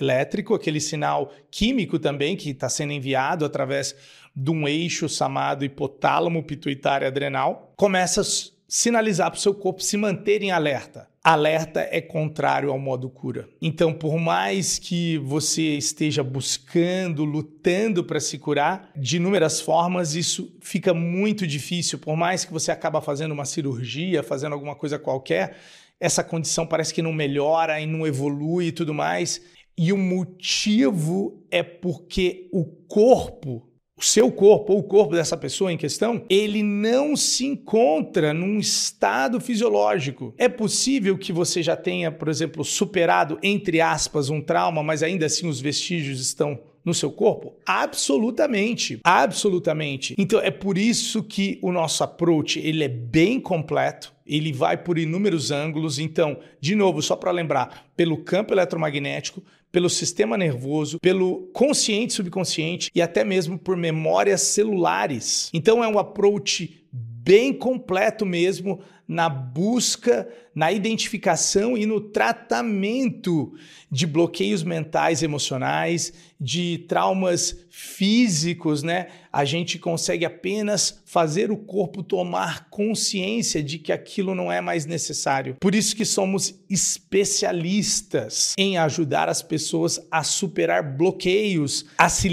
elétrico, 0.00 0.54
aquele 0.54 0.80
sinal 0.80 1.30
químico 1.50 1.98
também 1.98 2.34
que 2.34 2.48
está 2.48 2.70
sendo 2.70 2.94
enviado 2.94 3.44
através 3.44 3.94
de 4.34 4.50
um 4.50 4.66
eixo 4.66 5.06
chamado 5.06 5.66
hipotálamo 5.66 6.42
pituitário 6.42 7.06
adrenal. 7.06 7.74
Começa 7.76 8.22
a 8.22 8.24
sinalizar 8.66 9.30
para 9.30 9.36
o 9.36 9.40
seu 9.40 9.54
corpo 9.54 9.82
se 9.82 9.98
manter 9.98 10.42
em 10.42 10.50
alerta. 10.50 11.12
Alerta 11.24 11.88
é 11.90 12.02
contrário 12.02 12.70
ao 12.70 12.78
modo 12.78 13.08
cura. 13.08 13.48
Então, 13.62 13.94
por 13.94 14.18
mais 14.18 14.78
que 14.78 15.16
você 15.16 15.74
esteja 15.74 16.22
buscando, 16.22 17.24
lutando 17.24 18.04
para 18.04 18.20
se 18.20 18.36
curar, 18.36 18.90
de 18.94 19.16
inúmeras 19.16 19.58
formas 19.58 20.14
isso 20.14 20.54
fica 20.60 20.92
muito 20.92 21.46
difícil. 21.46 21.98
Por 21.98 22.14
mais 22.14 22.44
que 22.44 22.52
você 22.52 22.70
acaba 22.70 23.00
fazendo 23.00 23.32
uma 23.32 23.46
cirurgia, 23.46 24.22
fazendo 24.22 24.52
alguma 24.52 24.76
coisa 24.76 24.98
qualquer, 24.98 25.56
essa 25.98 26.22
condição 26.22 26.66
parece 26.66 26.92
que 26.92 27.00
não 27.00 27.10
melhora 27.10 27.80
e 27.80 27.86
não 27.86 28.06
evolui 28.06 28.66
e 28.66 28.72
tudo 28.72 28.92
mais. 28.92 29.40
E 29.78 29.94
o 29.94 29.96
motivo 29.96 31.42
é 31.50 31.62
porque 31.62 32.50
o 32.52 32.66
corpo 32.66 33.66
o 33.96 34.02
seu 34.02 34.30
corpo 34.30 34.72
ou 34.72 34.80
o 34.80 34.82
corpo 34.82 35.14
dessa 35.14 35.36
pessoa 35.36 35.72
em 35.72 35.76
questão, 35.76 36.24
ele 36.28 36.62
não 36.62 37.14
se 37.16 37.46
encontra 37.46 38.34
num 38.34 38.58
estado 38.58 39.40
fisiológico. 39.40 40.34
É 40.36 40.48
possível 40.48 41.16
que 41.16 41.32
você 41.32 41.62
já 41.62 41.76
tenha, 41.76 42.10
por 42.10 42.28
exemplo, 42.28 42.64
superado, 42.64 43.38
entre 43.42 43.80
aspas, 43.80 44.30
um 44.30 44.40
trauma, 44.40 44.82
mas 44.82 45.02
ainda 45.02 45.26
assim 45.26 45.46
os 45.46 45.60
vestígios 45.60 46.20
estão 46.20 46.58
no 46.84 46.92
seu 46.92 47.10
corpo? 47.10 47.54
Absolutamente, 47.64 49.00
absolutamente. 49.02 50.14
Então 50.18 50.38
é 50.40 50.50
por 50.50 50.76
isso 50.76 51.22
que 51.22 51.58
o 51.62 51.72
nosso 51.72 52.04
approach 52.04 52.58
ele 52.60 52.84
é 52.84 52.88
bem 52.88 53.40
completo. 53.40 54.12
Ele 54.26 54.52
vai 54.52 54.76
por 54.76 54.98
inúmeros 54.98 55.50
ângulos. 55.50 55.98
Então, 55.98 56.38
de 56.60 56.74
novo, 56.74 57.00
só 57.02 57.14
para 57.14 57.30
lembrar, 57.30 57.86
pelo 57.96 58.18
campo 58.18 58.52
eletromagnético, 58.52 59.42
pelo 59.74 59.90
sistema 59.90 60.38
nervoso, 60.38 61.00
pelo 61.00 61.50
consciente 61.52 62.12
subconsciente 62.12 62.92
e 62.94 63.02
até 63.02 63.24
mesmo 63.24 63.58
por 63.58 63.76
memórias 63.76 64.40
celulares. 64.42 65.50
Então 65.52 65.82
é 65.82 65.88
um 65.88 65.98
approach 65.98 66.86
bem 66.92 67.52
completo 67.52 68.24
mesmo 68.24 68.80
na 69.06 69.28
busca, 69.28 70.28
na 70.54 70.72
identificação 70.72 71.76
e 71.76 71.84
no 71.84 72.00
tratamento 72.00 73.52
de 73.90 74.06
bloqueios 74.06 74.62
mentais 74.62 75.22
emocionais, 75.22 76.12
de 76.40 76.84
traumas 76.88 77.64
físicos, 77.70 78.82
né? 78.82 79.08
A 79.32 79.44
gente 79.44 79.78
consegue 79.78 80.24
apenas 80.24 81.02
fazer 81.04 81.50
o 81.50 81.56
corpo 81.56 82.02
tomar 82.02 82.68
consciência 82.70 83.62
de 83.62 83.78
que 83.78 83.92
aquilo 83.92 84.34
não 84.34 84.50
é 84.50 84.60
mais 84.60 84.86
necessário. 84.86 85.56
Por 85.60 85.74
isso 85.74 85.94
que 85.94 86.04
somos 86.04 86.54
especialistas 86.68 88.54
em 88.56 88.78
ajudar 88.78 89.28
as 89.28 89.42
pessoas 89.42 90.00
a 90.10 90.22
superar 90.22 90.96
bloqueios, 90.96 91.84
a 91.98 92.08
se 92.08 92.28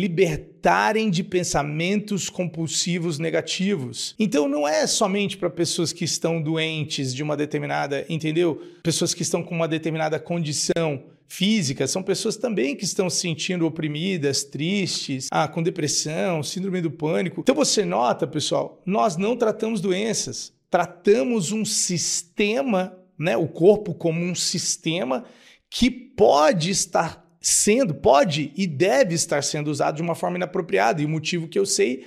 libertarem 0.61 1.09
de 1.09 1.23
pensamentos 1.23 2.29
compulsivos 2.29 3.17
negativos. 3.17 4.13
Então 4.19 4.47
não 4.47 4.67
é 4.67 4.85
somente 4.85 5.35
para 5.35 5.49
pessoas 5.49 5.91
que 5.91 6.05
estão 6.05 6.39
doentes 6.39 7.15
de 7.15 7.23
uma 7.23 7.35
determinada, 7.35 8.05
entendeu? 8.07 8.61
Pessoas 8.83 9.13
que 9.13 9.23
estão 9.23 9.41
com 9.41 9.55
uma 9.55 9.67
determinada 9.67 10.19
condição 10.19 11.03
física, 11.27 11.87
são 11.87 12.03
pessoas 12.03 12.37
também 12.37 12.75
que 12.75 12.83
estão 12.83 13.09
se 13.09 13.21
sentindo 13.21 13.65
oprimidas, 13.65 14.43
tristes, 14.43 15.27
ah, 15.31 15.47
com 15.47 15.63
depressão, 15.63 16.43
síndrome 16.43 16.81
do 16.81 16.91
pânico. 16.91 17.41
Então 17.41 17.55
você 17.55 17.83
nota, 17.83 18.27
pessoal, 18.27 18.79
nós 18.85 19.17
não 19.17 19.35
tratamos 19.35 19.81
doenças, 19.81 20.53
tratamos 20.69 21.51
um 21.51 21.65
sistema, 21.65 22.95
né, 23.17 23.35
o 23.35 23.47
corpo 23.47 23.95
como 23.95 24.21
um 24.21 24.35
sistema 24.35 25.25
que 25.69 25.89
pode 25.89 26.69
estar 26.69 27.20
sendo, 27.41 27.95
pode 27.95 28.53
e 28.55 28.67
deve 28.67 29.15
estar 29.15 29.43
sendo 29.43 29.69
usado 29.69 29.95
de 29.95 30.01
uma 30.01 30.13
forma 30.13 30.38
inapropriada. 30.38 31.01
E 31.01 31.05
o 31.05 31.10
motivo 31.10 31.48
que 31.48 31.57
eu 31.57 31.65
sei 31.65 32.05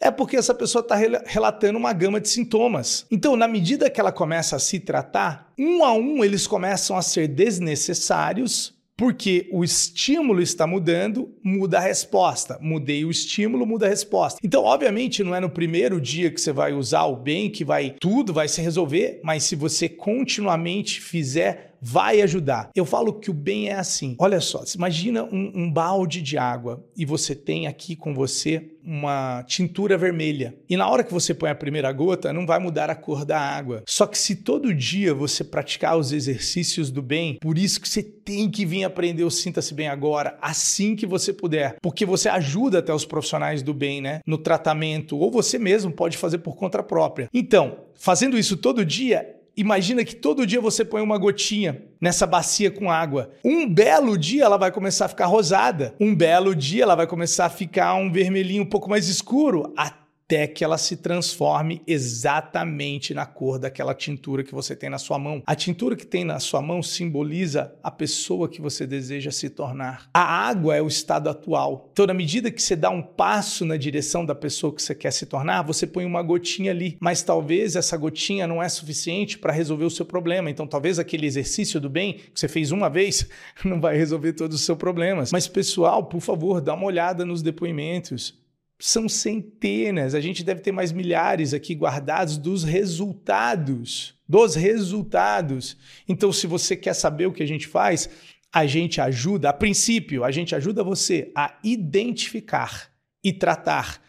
é 0.00 0.10
porque 0.10 0.36
essa 0.36 0.54
pessoa 0.54 0.82
está 0.82 0.96
relatando 1.24 1.78
uma 1.78 1.92
gama 1.92 2.20
de 2.20 2.28
sintomas. 2.28 3.06
Então, 3.10 3.36
na 3.36 3.46
medida 3.46 3.90
que 3.90 4.00
ela 4.00 4.12
começa 4.12 4.56
a 4.56 4.58
se 4.58 4.80
tratar, 4.80 5.52
um 5.58 5.84
a 5.84 5.92
um 5.92 6.24
eles 6.24 6.46
começam 6.46 6.96
a 6.96 7.02
ser 7.02 7.28
desnecessários, 7.28 8.74
porque 8.96 9.48
o 9.50 9.64
estímulo 9.64 10.40
está 10.40 10.66
mudando, 10.66 11.34
muda 11.42 11.78
a 11.78 11.80
resposta. 11.80 12.58
Mudei 12.60 13.04
o 13.04 13.10
estímulo, 13.10 13.66
muda 13.66 13.86
a 13.86 13.88
resposta. 13.88 14.38
Então, 14.42 14.62
obviamente, 14.62 15.24
não 15.24 15.34
é 15.34 15.40
no 15.40 15.50
primeiro 15.50 16.00
dia 16.00 16.30
que 16.30 16.40
você 16.40 16.52
vai 16.52 16.72
usar 16.72 17.04
o 17.04 17.16
bem 17.16 17.50
que 17.50 17.64
vai 17.64 17.96
tudo 17.98 18.32
vai 18.32 18.46
se 18.46 18.60
resolver, 18.60 19.20
mas 19.24 19.44
se 19.44 19.56
você 19.56 19.88
continuamente 19.88 21.00
fizer 21.00 21.73
vai 21.86 22.22
ajudar. 22.22 22.70
Eu 22.74 22.86
falo 22.86 23.12
que 23.12 23.30
o 23.30 23.34
bem 23.34 23.68
é 23.68 23.74
assim. 23.74 24.16
Olha 24.18 24.40
só, 24.40 24.64
imagina 24.74 25.22
um, 25.22 25.52
um, 25.54 25.70
balde 25.70 26.22
de 26.22 26.38
água 26.38 26.82
e 26.96 27.04
você 27.04 27.34
tem 27.34 27.66
aqui 27.66 27.94
com 27.94 28.14
você 28.14 28.70
uma 28.82 29.42
tintura 29.46 29.98
vermelha. 29.98 30.54
E 30.68 30.78
na 30.78 30.88
hora 30.88 31.04
que 31.04 31.12
você 31.12 31.34
põe 31.34 31.50
a 31.50 31.54
primeira 31.54 31.92
gota, 31.92 32.32
não 32.32 32.46
vai 32.46 32.58
mudar 32.58 32.88
a 32.88 32.94
cor 32.94 33.26
da 33.26 33.38
água. 33.38 33.82
Só 33.86 34.06
que 34.06 34.16
se 34.16 34.36
todo 34.36 34.74
dia 34.74 35.12
você 35.12 35.44
praticar 35.44 35.98
os 35.98 36.10
exercícios 36.10 36.90
do 36.90 37.02
bem, 37.02 37.38
por 37.38 37.58
isso 37.58 37.78
que 37.78 37.88
você 37.88 38.02
tem 38.02 38.50
que 38.50 38.64
vir 38.64 38.84
aprender 38.84 39.24
o 39.24 39.30
Sinta-se 39.30 39.74
Bem 39.74 39.88
agora, 39.88 40.38
assim 40.40 40.96
que 40.96 41.06
você 41.06 41.34
puder. 41.34 41.76
Porque 41.82 42.06
você 42.06 42.30
ajuda 42.30 42.78
até 42.78 42.94
os 42.94 43.04
profissionais 43.04 43.62
do 43.62 43.74
bem, 43.74 44.00
né? 44.00 44.20
No 44.26 44.38
tratamento, 44.38 45.18
ou 45.18 45.30
você 45.30 45.58
mesmo 45.58 45.92
pode 45.92 46.16
fazer 46.16 46.38
por 46.38 46.56
conta 46.56 46.82
própria. 46.82 47.28
Então, 47.32 47.76
fazendo 47.94 48.38
isso 48.38 48.56
todo 48.56 48.84
dia, 48.86 49.34
Imagina 49.56 50.04
que 50.04 50.16
todo 50.16 50.46
dia 50.46 50.60
você 50.60 50.84
põe 50.84 51.00
uma 51.00 51.16
gotinha 51.16 51.82
nessa 52.00 52.26
bacia 52.26 52.70
com 52.70 52.90
água. 52.90 53.30
Um 53.44 53.68
belo 53.68 54.18
dia 54.18 54.44
ela 54.44 54.56
vai 54.56 54.72
começar 54.72 55.04
a 55.04 55.08
ficar 55.08 55.26
rosada. 55.26 55.94
Um 56.00 56.14
belo 56.14 56.54
dia 56.54 56.82
ela 56.82 56.94
vai 56.94 57.06
começar 57.06 57.46
a 57.46 57.50
ficar 57.50 57.94
um 57.94 58.10
vermelhinho 58.10 58.64
um 58.64 58.68
pouco 58.68 58.90
mais 58.90 59.08
escuro. 59.08 59.72
Até 59.76 60.03
até 60.26 60.46
que 60.46 60.64
ela 60.64 60.78
se 60.78 60.96
transforme 60.96 61.82
exatamente 61.86 63.12
na 63.12 63.26
cor 63.26 63.58
daquela 63.58 63.94
tintura 63.94 64.42
que 64.42 64.54
você 64.54 64.74
tem 64.74 64.88
na 64.88 64.96
sua 64.96 65.18
mão. 65.18 65.42
A 65.46 65.54
tintura 65.54 65.94
que 65.94 66.06
tem 66.06 66.24
na 66.24 66.40
sua 66.40 66.62
mão 66.62 66.82
simboliza 66.82 67.74
a 67.82 67.90
pessoa 67.90 68.48
que 68.48 68.60
você 68.60 68.86
deseja 68.86 69.30
se 69.30 69.50
tornar. 69.50 70.08
A 70.14 70.22
água 70.22 70.74
é 70.74 70.80
o 70.80 70.86
estado 70.86 71.28
atual. 71.28 71.90
Então, 71.92 72.06
na 72.06 72.14
medida 72.14 72.50
que 72.50 72.62
você 72.62 72.74
dá 72.74 72.88
um 72.88 73.02
passo 73.02 73.66
na 73.66 73.76
direção 73.76 74.24
da 74.24 74.34
pessoa 74.34 74.74
que 74.74 74.82
você 74.82 74.94
quer 74.94 75.12
se 75.12 75.26
tornar, 75.26 75.62
você 75.62 75.86
põe 75.86 76.06
uma 76.06 76.22
gotinha 76.22 76.70
ali, 76.70 76.96
mas 77.00 77.22
talvez 77.22 77.76
essa 77.76 77.96
gotinha 77.96 78.46
não 78.46 78.62
é 78.62 78.68
suficiente 78.68 79.38
para 79.38 79.52
resolver 79.52 79.84
o 79.84 79.90
seu 79.90 80.06
problema. 80.06 80.50
Então, 80.50 80.66
talvez 80.66 80.98
aquele 80.98 81.26
exercício 81.26 81.78
do 81.78 81.90
bem 81.90 82.14
que 82.14 82.40
você 82.40 82.48
fez 82.48 82.72
uma 82.72 82.88
vez 82.88 83.28
não 83.62 83.78
vai 83.78 83.96
resolver 83.96 84.32
todos 84.32 84.56
os 84.56 84.64
seus 84.64 84.78
problemas. 84.78 85.32
Mas, 85.32 85.46
pessoal, 85.46 86.04
por 86.04 86.20
favor, 86.20 86.62
dá 86.62 86.72
uma 86.72 86.86
olhada 86.86 87.26
nos 87.26 87.42
depoimentos 87.42 88.42
são 88.78 89.08
centenas, 89.08 90.14
a 90.14 90.20
gente 90.20 90.42
deve 90.42 90.60
ter 90.60 90.72
mais 90.72 90.92
milhares 90.92 91.54
aqui 91.54 91.74
guardados 91.74 92.36
dos 92.36 92.64
resultados, 92.64 94.14
dos 94.28 94.54
resultados. 94.54 95.76
Então, 96.08 96.32
se 96.32 96.46
você 96.46 96.76
quer 96.76 96.94
saber 96.94 97.26
o 97.26 97.32
que 97.32 97.42
a 97.42 97.46
gente 97.46 97.66
faz, 97.66 98.08
a 98.52 98.66
gente 98.66 99.00
ajuda, 99.00 99.48
a 99.48 99.52
princípio, 99.52 100.24
a 100.24 100.30
gente 100.30 100.54
ajuda 100.54 100.84
você 100.84 101.30
a 101.36 101.58
identificar 101.62 102.90
e 103.22 103.32
tratar 103.32 104.00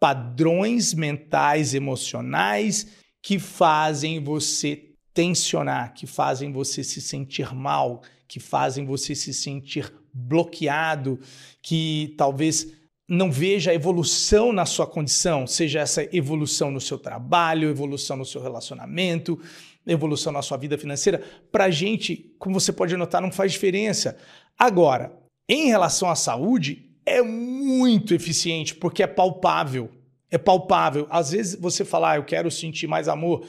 padrões 0.00 0.92
mentais, 0.92 1.72
emocionais 1.72 2.86
que 3.22 3.38
fazem 3.38 4.22
você 4.22 4.90
tensionar, 5.14 5.94
que 5.94 6.06
fazem 6.06 6.52
você 6.52 6.84
se 6.84 7.00
sentir 7.00 7.54
mal, 7.54 8.02
que 8.28 8.40
fazem 8.40 8.84
você 8.84 9.14
se 9.14 9.32
sentir 9.32 9.90
bloqueado, 10.12 11.18
que 11.62 12.14
talvez 12.18 12.70
não 13.08 13.30
veja 13.30 13.74
evolução 13.74 14.52
na 14.52 14.64
sua 14.64 14.86
condição, 14.86 15.46
seja 15.46 15.80
essa 15.80 16.08
evolução 16.16 16.70
no 16.70 16.80
seu 16.80 16.98
trabalho, 16.98 17.68
evolução 17.68 18.16
no 18.16 18.24
seu 18.24 18.40
relacionamento, 18.40 19.38
evolução 19.86 20.32
na 20.32 20.40
sua 20.40 20.56
vida 20.56 20.78
financeira, 20.78 21.22
para 21.52 21.64
a 21.64 21.70
gente, 21.70 22.34
como 22.38 22.58
você 22.58 22.72
pode 22.72 22.96
notar, 22.96 23.20
não 23.20 23.30
faz 23.30 23.52
diferença. 23.52 24.16
Agora, 24.58 25.12
em 25.48 25.66
relação 25.66 26.08
à 26.08 26.14
saúde, 26.14 26.90
é 27.04 27.20
muito 27.20 28.14
eficiente 28.14 28.74
porque 28.74 29.02
é 29.02 29.06
palpável. 29.06 29.90
É 30.30 30.38
palpável. 30.38 31.06
Às 31.10 31.32
vezes 31.32 31.54
você 31.60 31.84
fala, 31.84 32.12
ah, 32.12 32.16
eu 32.16 32.24
quero 32.24 32.50
sentir 32.50 32.86
mais 32.86 33.08
amor 33.08 33.46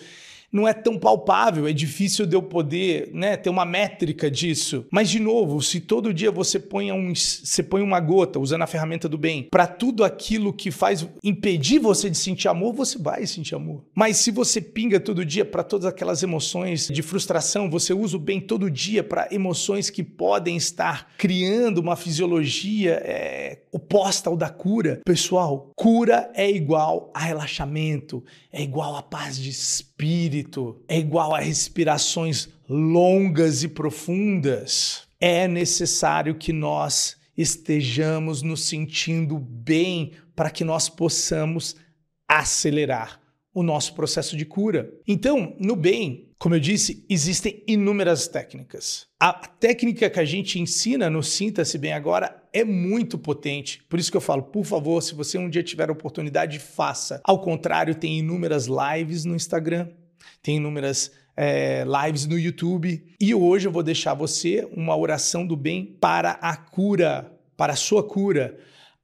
não 0.55 0.65
é 0.65 0.73
tão 0.73 0.97
palpável, 0.97 1.67
é 1.67 1.73
difícil 1.73 2.25
de 2.25 2.33
eu 2.33 2.41
poder 2.41 3.09
né, 3.11 3.35
ter 3.35 3.49
uma 3.49 3.65
métrica 3.65 4.31
disso. 4.31 4.85
Mas, 4.89 5.09
de 5.09 5.19
novo, 5.19 5.61
se 5.61 5.81
todo 5.81 6.13
dia 6.13 6.31
você 6.31 6.57
põe, 6.57 6.93
um, 6.93 7.13
você 7.13 7.61
põe 7.61 7.81
uma 7.81 7.99
gota, 7.99 8.39
usando 8.39 8.61
a 8.61 8.67
ferramenta 8.67 9.09
do 9.09 9.17
bem, 9.17 9.49
para 9.51 9.67
tudo 9.67 10.01
aquilo 10.05 10.53
que 10.53 10.71
faz 10.71 11.05
impedir 11.21 11.79
você 11.79 12.09
de 12.09 12.17
sentir 12.17 12.47
amor, 12.47 12.73
você 12.73 12.97
vai 12.97 13.27
sentir 13.27 13.53
amor. 13.53 13.83
Mas 13.93 14.15
se 14.15 14.31
você 14.31 14.61
pinga 14.61 14.97
todo 14.97 15.25
dia 15.25 15.43
para 15.43 15.61
todas 15.61 15.85
aquelas 15.85 16.23
emoções 16.23 16.87
de 16.87 17.01
frustração, 17.01 17.69
você 17.69 17.93
usa 17.93 18.15
o 18.15 18.19
bem 18.19 18.39
todo 18.39 18.71
dia 18.71 19.03
para 19.03 19.27
emoções 19.31 19.89
que 19.89 20.03
podem 20.03 20.55
estar 20.55 21.11
criando 21.17 21.79
uma 21.79 21.97
fisiologia 21.97 23.01
é, 23.03 23.59
oposta 23.73 24.29
ao 24.29 24.37
da 24.37 24.49
cura. 24.49 25.01
Pessoal, 25.03 25.69
cura 25.75 26.31
é 26.33 26.49
igual 26.49 27.11
a 27.13 27.19
relaxamento, 27.19 28.23
é 28.53 28.61
igual 28.61 28.95
a 28.95 29.03
paz 29.03 29.37
de 29.37 29.49
espírito, 29.49 30.44
é 30.87 30.97
igual 30.97 31.33
a 31.33 31.39
respirações 31.39 32.49
longas 32.67 33.63
e 33.63 33.67
profundas. 33.67 35.03
É 35.19 35.47
necessário 35.47 36.35
que 36.35 36.53
nós 36.53 37.17
estejamos 37.37 38.41
nos 38.41 38.65
sentindo 38.65 39.37
bem 39.37 40.11
para 40.35 40.49
que 40.49 40.63
nós 40.63 40.89
possamos 40.89 41.75
acelerar 42.27 43.19
o 43.53 43.63
nosso 43.63 43.93
processo 43.93 44.35
de 44.35 44.45
cura. 44.45 44.91
Então, 45.07 45.55
no 45.59 45.75
bem, 45.75 46.29
como 46.37 46.55
eu 46.55 46.59
disse, 46.59 47.05
existem 47.09 47.63
inúmeras 47.65 48.27
técnicas. 48.27 49.07
A 49.17 49.31
técnica 49.33 50.09
que 50.09 50.19
a 50.19 50.25
gente 50.25 50.59
ensina 50.59 51.09
no 51.09 51.23
Sinta-se 51.23 51.77
Bem 51.77 51.93
Agora 51.93 52.43
é 52.51 52.65
muito 52.65 53.17
potente. 53.17 53.81
Por 53.89 53.97
isso 53.97 54.11
que 54.11 54.17
eu 54.17 54.21
falo, 54.21 54.43
por 54.43 54.65
favor, 54.65 55.01
se 55.01 55.15
você 55.15 55.37
um 55.37 55.49
dia 55.49 55.63
tiver 55.63 55.89
a 55.89 55.93
oportunidade, 55.93 56.59
faça. 56.59 57.21
Ao 57.23 57.39
contrário, 57.39 57.95
tem 57.95 58.19
inúmeras 58.19 58.67
lives 58.67 59.23
no 59.23 59.35
Instagram, 59.35 59.87
tem 60.45 60.57
inúmeras 60.57 61.11
é, 61.35 61.83
lives 61.83 62.27
no 62.27 62.37
YouTube. 62.37 63.03
E 63.19 63.33
hoje 63.33 63.67
eu 63.67 63.71
vou 63.71 63.81
deixar 63.81 64.13
você 64.13 64.67
uma 64.71 64.95
oração 64.95 65.45
do 65.45 65.57
bem 65.57 65.97
para 65.99 66.33
a 66.33 66.55
cura, 66.55 67.35
para 67.57 67.73
a 67.73 67.75
sua 67.75 68.03
cura. 68.03 68.55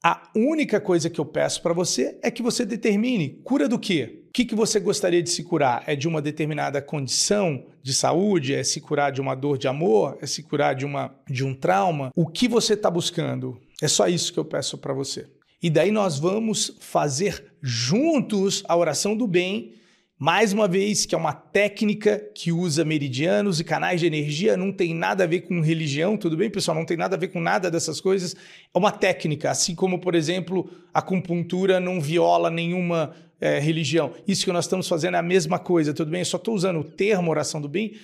A 0.03 0.29
única 0.35 0.79
coisa 0.79 1.09
que 1.09 1.19
eu 1.19 1.25
peço 1.25 1.63
para 1.63 1.73
você 1.73 2.19
é 2.21 2.29
que 2.29 2.43
você 2.43 2.63
determine 2.63 3.41
cura 3.43 3.67
do 3.67 3.79
quê? 3.79 4.19
O 4.29 4.31
que, 4.31 4.45
que 4.45 4.53
você 4.53 4.79
gostaria 4.79 5.21
de 5.21 5.31
se 5.31 5.43
curar? 5.43 5.83
É 5.87 5.95
de 5.95 6.07
uma 6.07 6.21
determinada 6.21 6.79
condição 6.79 7.65
de 7.81 7.93
saúde? 7.93 8.53
É 8.53 8.63
se 8.63 8.79
curar 8.79 9.11
de 9.11 9.19
uma 9.19 9.33
dor 9.33 9.57
de 9.57 9.67
amor? 9.67 10.19
É 10.21 10.27
se 10.27 10.43
curar 10.43 10.75
de, 10.75 10.85
uma, 10.85 11.15
de 11.27 11.43
um 11.43 11.55
trauma? 11.55 12.11
O 12.15 12.27
que 12.27 12.47
você 12.47 12.75
está 12.75 12.89
buscando? 12.89 13.59
É 13.81 13.87
só 13.87 14.07
isso 14.07 14.31
que 14.31 14.39
eu 14.39 14.45
peço 14.45 14.77
para 14.77 14.93
você. 14.93 15.27
E 15.61 15.71
daí 15.71 15.91
nós 15.91 16.19
vamos 16.19 16.77
fazer 16.79 17.51
juntos 17.63 18.63
a 18.67 18.77
oração 18.77 19.17
do 19.17 19.27
bem 19.27 19.80
mais 20.21 20.53
uma 20.53 20.67
vez, 20.67 21.03
que 21.03 21.15
é 21.15 21.17
uma 21.17 21.33
técnica 21.33 22.19
que 22.35 22.51
usa 22.51 22.85
meridianos 22.85 23.59
e 23.59 23.63
canais 23.63 23.99
de 23.99 24.05
energia, 24.05 24.55
não 24.55 24.71
tem 24.71 24.93
nada 24.93 25.23
a 25.23 25.27
ver 25.27 25.41
com 25.41 25.59
religião, 25.61 26.15
tudo 26.15 26.37
bem, 26.37 26.47
pessoal? 26.47 26.77
Não 26.77 26.85
tem 26.85 26.95
nada 26.95 27.15
a 27.15 27.19
ver 27.19 27.29
com 27.29 27.41
nada 27.41 27.71
dessas 27.71 27.99
coisas. 27.99 28.35
É 28.71 28.77
uma 28.77 28.91
técnica, 28.91 29.49
assim 29.49 29.73
como, 29.73 29.97
por 29.97 30.13
exemplo, 30.13 30.69
a 30.93 30.99
acupuntura 30.99 31.79
não 31.79 31.99
viola 31.99 32.51
nenhuma 32.51 33.15
é, 33.39 33.57
religião. 33.57 34.13
Isso 34.27 34.45
que 34.45 34.51
nós 34.51 34.65
estamos 34.65 34.87
fazendo 34.87 35.15
é 35.15 35.17
a 35.17 35.23
mesma 35.23 35.57
coisa, 35.57 35.91
tudo 35.91 36.11
bem? 36.11 36.21
Eu 36.21 36.25
só 36.25 36.37
estou 36.37 36.53
usando 36.53 36.81
o 36.81 36.83
termo 36.83 37.31
oração 37.31 37.59
do 37.59 37.67
bem 37.67 37.95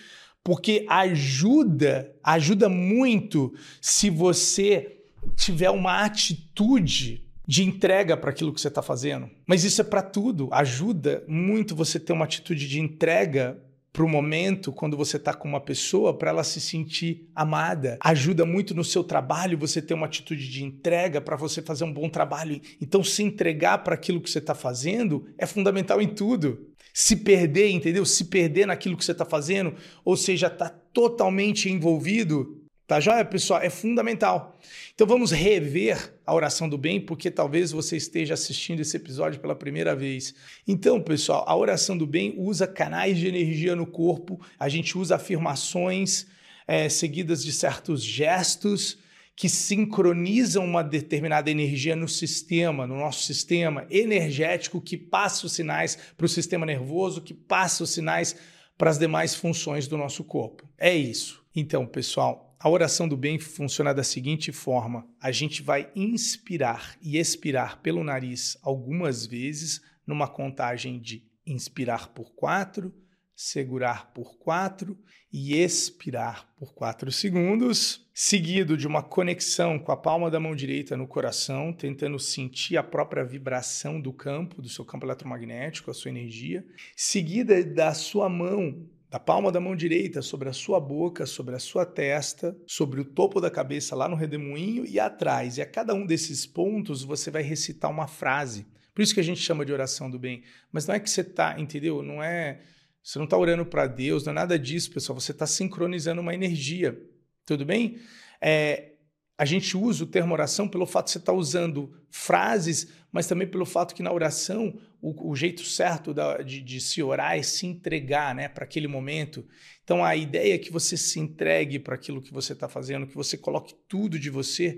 porque 0.44 0.88
ajuda, 0.90 2.12
ajuda 2.24 2.68
muito 2.68 3.54
se 3.80 4.10
você 4.10 5.04
tiver 5.36 5.70
uma 5.70 6.04
atitude 6.04 7.27
de 7.48 7.64
entrega 7.64 8.18
para 8.18 8.30
aquilo 8.30 8.54
que 8.54 8.60
você 8.60 8.68
está 8.68 8.82
fazendo. 8.82 9.30
Mas 9.48 9.64
isso 9.64 9.80
é 9.80 9.84
para 9.84 10.02
tudo. 10.02 10.50
Ajuda 10.52 11.24
muito 11.28 11.76
você 11.76 12.00
ter 12.00 12.12
uma 12.12 12.26
atitude 12.26 12.68
de 12.68 12.80
entrega 12.80 13.58
para 13.98 14.06
o 14.06 14.10
momento 14.10 14.72
quando 14.72 14.96
você 14.96 15.18
está 15.18 15.34
com 15.34 15.48
uma 15.48 15.60
pessoa 15.60 16.16
para 16.16 16.30
ela 16.30 16.44
se 16.44 16.62
sentir 16.62 17.28
amada. 17.34 17.98
Ajuda 18.02 18.46
muito 18.46 18.76
no 18.76 18.84
seu 18.84 19.04
trabalho 19.04 19.58
você 19.58 19.82
ter 19.82 19.96
uma 19.96 20.06
atitude 20.06 20.48
de 20.48 20.64
entrega 20.64 21.20
para 21.20 21.36
você 21.36 21.64
fazer 21.64 21.84
um 21.84 21.92
bom 21.92 22.08
trabalho. 22.08 22.62
Então, 22.80 23.04
se 23.04 23.24
entregar 23.24 23.80
para 23.80 23.96
aquilo 23.96 24.22
que 24.22 24.30
você 24.30 24.38
está 24.38 24.54
fazendo 24.54 25.26
é 25.36 25.48
fundamental 25.48 26.00
em 26.00 26.08
tudo. 26.08 26.68
Se 26.94 27.16
perder, 27.16 27.70
entendeu? 27.70 28.06
Se 28.06 28.26
perder 28.26 28.68
naquilo 28.68 28.98
que 28.98 29.06
você 29.06 29.14
está 29.14 29.26
fazendo, 29.26 29.74
ou 30.06 30.16
seja, 30.16 30.48
está 30.48 30.70
totalmente 30.70 31.70
envolvido, 31.70 32.57
Tá 32.88 33.02
joia, 33.02 33.26
pessoal? 33.26 33.60
É 33.62 33.70
fundamental. 33.70 34.58
Então 34.96 35.06
vamos 35.06 35.30
rever 35.30 36.18
a 36.26 36.34
oração 36.34 36.70
do 36.70 36.78
bem, 36.78 37.02
porque 37.02 37.30
talvez 37.30 37.74
você 37.74 37.98
esteja 37.98 38.34
assistindo 38.34 38.80
esse 38.80 38.96
episódio 38.96 39.42
pela 39.42 39.54
primeira 39.54 39.94
vez. 39.94 40.34
Então, 40.66 41.02
pessoal, 41.02 41.44
a 41.46 41.54
oração 41.54 41.98
do 41.98 42.08
bem 42.08 42.34
usa 42.38 42.66
canais 42.66 43.18
de 43.18 43.28
energia 43.28 43.76
no 43.76 43.86
corpo, 43.86 44.40
a 44.58 44.70
gente 44.70 44.98
usa 44.98 45.18
afirmações 45.18 46.28
é, 46.66 46.88
seguidas 46.88 47.44
de 47.44 47.52
certos 47.52 48.02
gestos 48.02 48.98
que 49.36 49.50
sincronizam 49.50 50.64
uma 50.64 50.82
determinada 50.82 51.52
energia 51.52 51.96
no 51.96 52.08
sistema, 52.08 52.88
no 52.88 52.96
nosso 52.96 53.24
sistema 53.24 53.86
energético, 53.90 54.80
que 54.80 54.96
passa 54.96 55.46
os 55.46 55.52
sinais 55.52 55.98
para 56.16 56.26
o 56.26 56.30
sistema 56.30 56.66
nervoso, 56.66 57.22
que 57.22 57.34
passa 57.34 57.84
os 57.84 57.90
sinais 57.90 58.34
para 58.78 58.90
as 58.90 58.98
demais 58.98 59.36
funções 59.36 59.90
do 59.90 59.98
nosso 59.98 60.24
corpo. 60.24 60.66
É 60.78 60.96
isso. 60.96 61.46
Então, 61.54 61.86
pessoal, 61.86 62.47
a 62.60 62.70
oração 62.70 63.08
do 63.08 63.16
bem 63.16 63.38
funciona 63.38 63.94
da 63.94 64.04
seguinte 64.04 64.52
forma: 64.52 65.08
a 65.22 65.32
gente 65.32 65.62
vai 65.62 65.92
inspirar 65.96 66.98
e 67.02 67.18
expirar 67.18 67.82
pelo 67.82 68.04
nariz 68.04 68.58
algumas 68.64 69.26
vezes, 69.26 69.82
numa 70.06 70.28
contagem 70.28 71.00
de 71.00 71.24
inspirar 71.46 72.10
por 72.10 72.34
quatro, 72.34 72.94
segurar 73.36 74.12
por 74.12 74.38
quatro 74.40 74.98
e 75.32 75.56
expirar 75.56 76.52
por 76.58 76.74
quatro 76.74 77.12
segundos, 77.12 78.10
seguido 78.12 78.76
de 78.76 78.88
uma 78.88 79.04
conexão 79.04 79.78
com 79.78 79.92
a 79.92 79.98
palma 79.98 80.32
da 80.32 80.40
mão 80.40 80.56
direita 80.56 80.98
no 80.98 81.08
coração, 81.08 81.72
tentando 81.72 82.18
sentir 82.18 82.78
a 82.78 82.84
própria 82.84 83.24
vibração 83.24 84.02
do 84.02 84.12
campo, 84.12 84.62
do 84.62 84.70
seu 84.70 84.84
campo 84.84 85.06
eletromagnético, 85.06 85.92
a 85.92 85.94
sua 85.94 86.10
energia, 86.10 86.66
seguida 86.96 87.64
da 87.64 87.94
sua 87.94 88.28
mão 88.28 88.90
da 89.10 89.20
palma 89.20 89.52
da 89.52 89.60
mão 89.60 89.76
direita 89.76 90.22
sobre 90.22 90.50
a 90.50 90.54
sua 90.54 90.80
boca, 90.80 91.26
sobre 91.26 91.56
a 91.56 91.60
sua 91.60 91.86
testa, 91.86 92.58
sobre 92.66 93.00
o 93.00 93.06
topo 93.06 93.40
da 93.40 93.50
cabeça 93.50 93.96
lá 93.96 94.10
no 94.10 94.16
redemoinho 94.16 94.86
e 94.86 95.00
atrás. 95.00 95.58
E 95.58 95.62
a 95.62 95.66
cada 95.66 95.94
um 95.94 96.06
desses 96.06 96.46
pontos 96.46 97.04
você 97.04 97.32
vai 97.32 97.42
recitar 97.42 97.90
uma 97.90 98.08
frase. 98.08 98.66
Por 98.94 99.02
isso 99.02 99.14
que 99.14 99.20
a 99.20 99.24
gente 99.24 99.40
chama 99.40 99.66
de 99.66 99.72
oração 99.72 100.10
do 100.10 100.20
bem. 100.20 100.44
Mas 100.72 100.86
não 100.88 100.96
é 100.96 101.00
que 101.00 101.10
você 101.10 101.22
está, 101.22 101.60
entendeu? 101.60 102.04
Não 102.04 102.22
é. 102.22 102.60
Você 103.02 103.18
não 103.18 103.24
está 103.26 103.38
orando 103.38 103.66
para 103.66 103.88
Deus, 103.88 104.26
não 104.26 104.32
é 104.32 104.36
nada 104.36 104.60
disso, 104.60 104.92
pessoal. 104.92 105.18
Você 105.18 105.32
está 105.32 105.48
sincronizando 105.48 106.20
uma 106.20 106.34
energia. 106.34 107.00
Tudo 107.46 107.64
bem? 107.64 108.00
É, 108.42 108.96
a 109.38 109.46
gente 109.46 109.78
usa 109.78 110.04
o 110.04 110.08
termo 110.08 110.34
oração 110.34 110.68
pelo 110.68 110.86
fato 110.86 111.06
de 111.06 111.12
você 111.12 111.18
estar 111.20 111.32
tá 111.32 111.38
usando 111.38 111.94
frases, 112.10 112.92
mas 113.18 113.26
também 113.26 113.48
pelo 113.48 113.66
fato 113.66 113.96
que 113.96 114.04
na 114.04 114.14
oração 114.14 114.80
o, 115.02 115.32
o 115.32 115.36
jeito 115.36 115.64
certo 115.64 116.14
da, 116.14 116.38
de, 116.38 116.62
de, 116.62 116.80
se 116.80 117.02
orar 117.02 117.36
é 117.36 117.42
se 117.42 117.66
entregar 117.66 118.36
né, 118.36 118.48
para 118.48 118.64
aquele 118.64 118.88
momento. 118.88 119.44
Então 119.84 120.06
a 120.06 120.16
ideia 120.16 120.54
é 120.54 120.58
que 120.60 120.72
você 120.72 120.96
se 120.96 121.20
entregue 121.20 121.80
para 121.80 121.96
aquilo 121.96 122.22
que 122.22 122.32
você 122.32 122.54
está 122.54 122.70
fazendo, 122.70 123.08
que 123.08 123.16
você 123.16 123.36
coloque 123.36 123.74
tudo 123.90 124.20
de 124.20 124.30
você. 124.30 124.78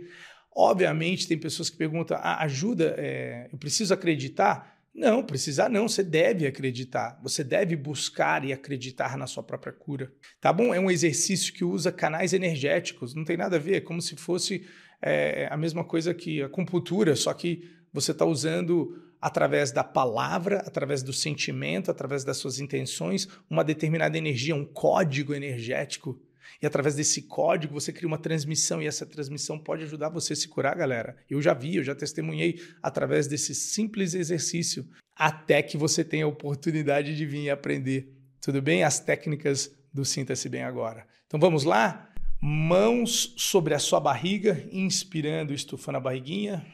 Obviamente, 0.56 1.28
tem 1.28 1.38
pessoas 1.38 1.70
que 1.70 1.76
perguntam: 1.76 2.18
ah, 2.18 2.42
ajuda, 2.46 2.96
é, 2.98 3.50
eu 3.52 3.58
preciso 3.58 3.94
acreditar? 3.94 4.74
Não, 4.96 5.22
precisar 5.22 5.68
não, 5.68 5.90
você 5.90 6.02
deve 6.02 6.48
acreditar. 6.48 7.20
Você 7.22 7.44
deve 7.44 7.76
buscar 7.76 8.46
e 8.46 8.54
acreditar 8.54 9.18
na 9.18 9.28
sua 9.28 9.44
própria 9.44 9.74
cura. 9.74 10.14
Tá 10.40 10.54
bom? 10.54 10.74
É 10.74 10.80
um 10.80 10.90
exercício 10.90 11.54
que 11.54 11.66
usa 11.66 11.92
canais 11.92 12.32
energéticos, 12.32 13.14
não 13.14 13.26
tem 13.26 13.36
nada 13.36 13.58
a 13.58 13.60
ver, 13.60 13.76
é 13.76 13.82
como 13.82 14.02
se 14.02 14.16
fosse 14.16 14.66
é, 15.02 15.50
a 15.52 15.58
mesma 15.58 15.84
coisa 15.84 16.14
que 16.14 16.42
a 16.42 16.46
acupuntura, 16.46 17.18
só 17.18 17.34
que 17.34 17.79
você 17.94 18.12
está 18.12 18.26
usando 18.26 19.02
através 19.22 19.72
da 19.72 19.84
palavra, 19.84 20.60
através 20.60 21.04
do 21.04 21.12
sentimento, 21.12 21.92
através 21.92 22.24
das 22.24 22.38
suas 22.38 22.60
intenções, 22.60 23.28
uma 23.50 23.64
determinada 23.64 24.18
energia, 24.18 24.56
um 24.56 24.66
código 24.66 25.34
energético 25.34 26.20
e 26.62 26.66
através 26.66 26.96
desse 26.96 27.24
código 27.24 27.74
você 27.74 27.94
cria 27.94 28.08
uma 28.08 28.18
transmissão 28.18 28.82
e 28.82 28.88
essa 28.88 29.06
transmissão 29.06 29.58
pode 29.58 29.84
ajudar 29.84 30.10
você 30.10 30.34
a 30.34 30.36
se 30.36 30.48
curar, 30.48 30.76
galera. 30.76 31.18
Eu 31.30 31.42
já 31.42 31.54
vi, 31.54 31.78
eu 31.78 31.84
já 31.84 31.96
testemunhei 31.96 32.62
através 32.82 33.28
desse 33.28 33.54
simples 33.54 34.14
exercício 34.14 34.88
até 35.16 35.62
que 35.62 35.78
você 35.78 36.04
tenha 36.04 36.26
a 36.26 36.30
oportunidade 36.30 37.16
de 37.16 37.26
vir 37.26 37.50
aprender, 37.50 38.14
tudo 38.42 38.62
bem? 38.62 38.84
As 38.84 39.00
técnicas 39.00 39.72
do 39.94 40.06
Sinta-se 40.06 40.48
Bem 40.48 40.64
Agora. 40.64 41.06
Então 41.28 41.40
vamos 41.40 41.64
lá? 41.64 42.10
Mãos 42.42 43.34
sobre 43.38 43.74
a 43.74 43.80
sua 43.80 44.00
barriga, 44.00 44.66
inspirando, 44.72 45.54
estufando 45.54 45.98
a 45.98 46.02
barriguinha. 46.02 46.66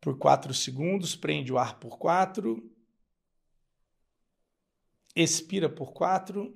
Por 0.00 0.16
quatro 0.16 0.54
segundos, 0.54 1.14
prende 1.14 1.52
o 1.52 1.58
ar 1.58 1.78
por 1.78 1.98
quatro. 1.98 2.72
Expira 5.14 5.68
por 5.68 5.92
quatro. 5.92 6.54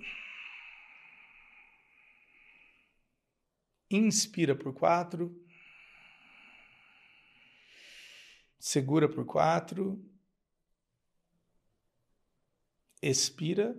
Inspira 3.91 4.57
por 4.57 4.73
quatro. 4.73 5.31
Segura 8.59 9.09
por 9.09 9.27
quatro. 9.27 10.03
Expira. 13.03 13.77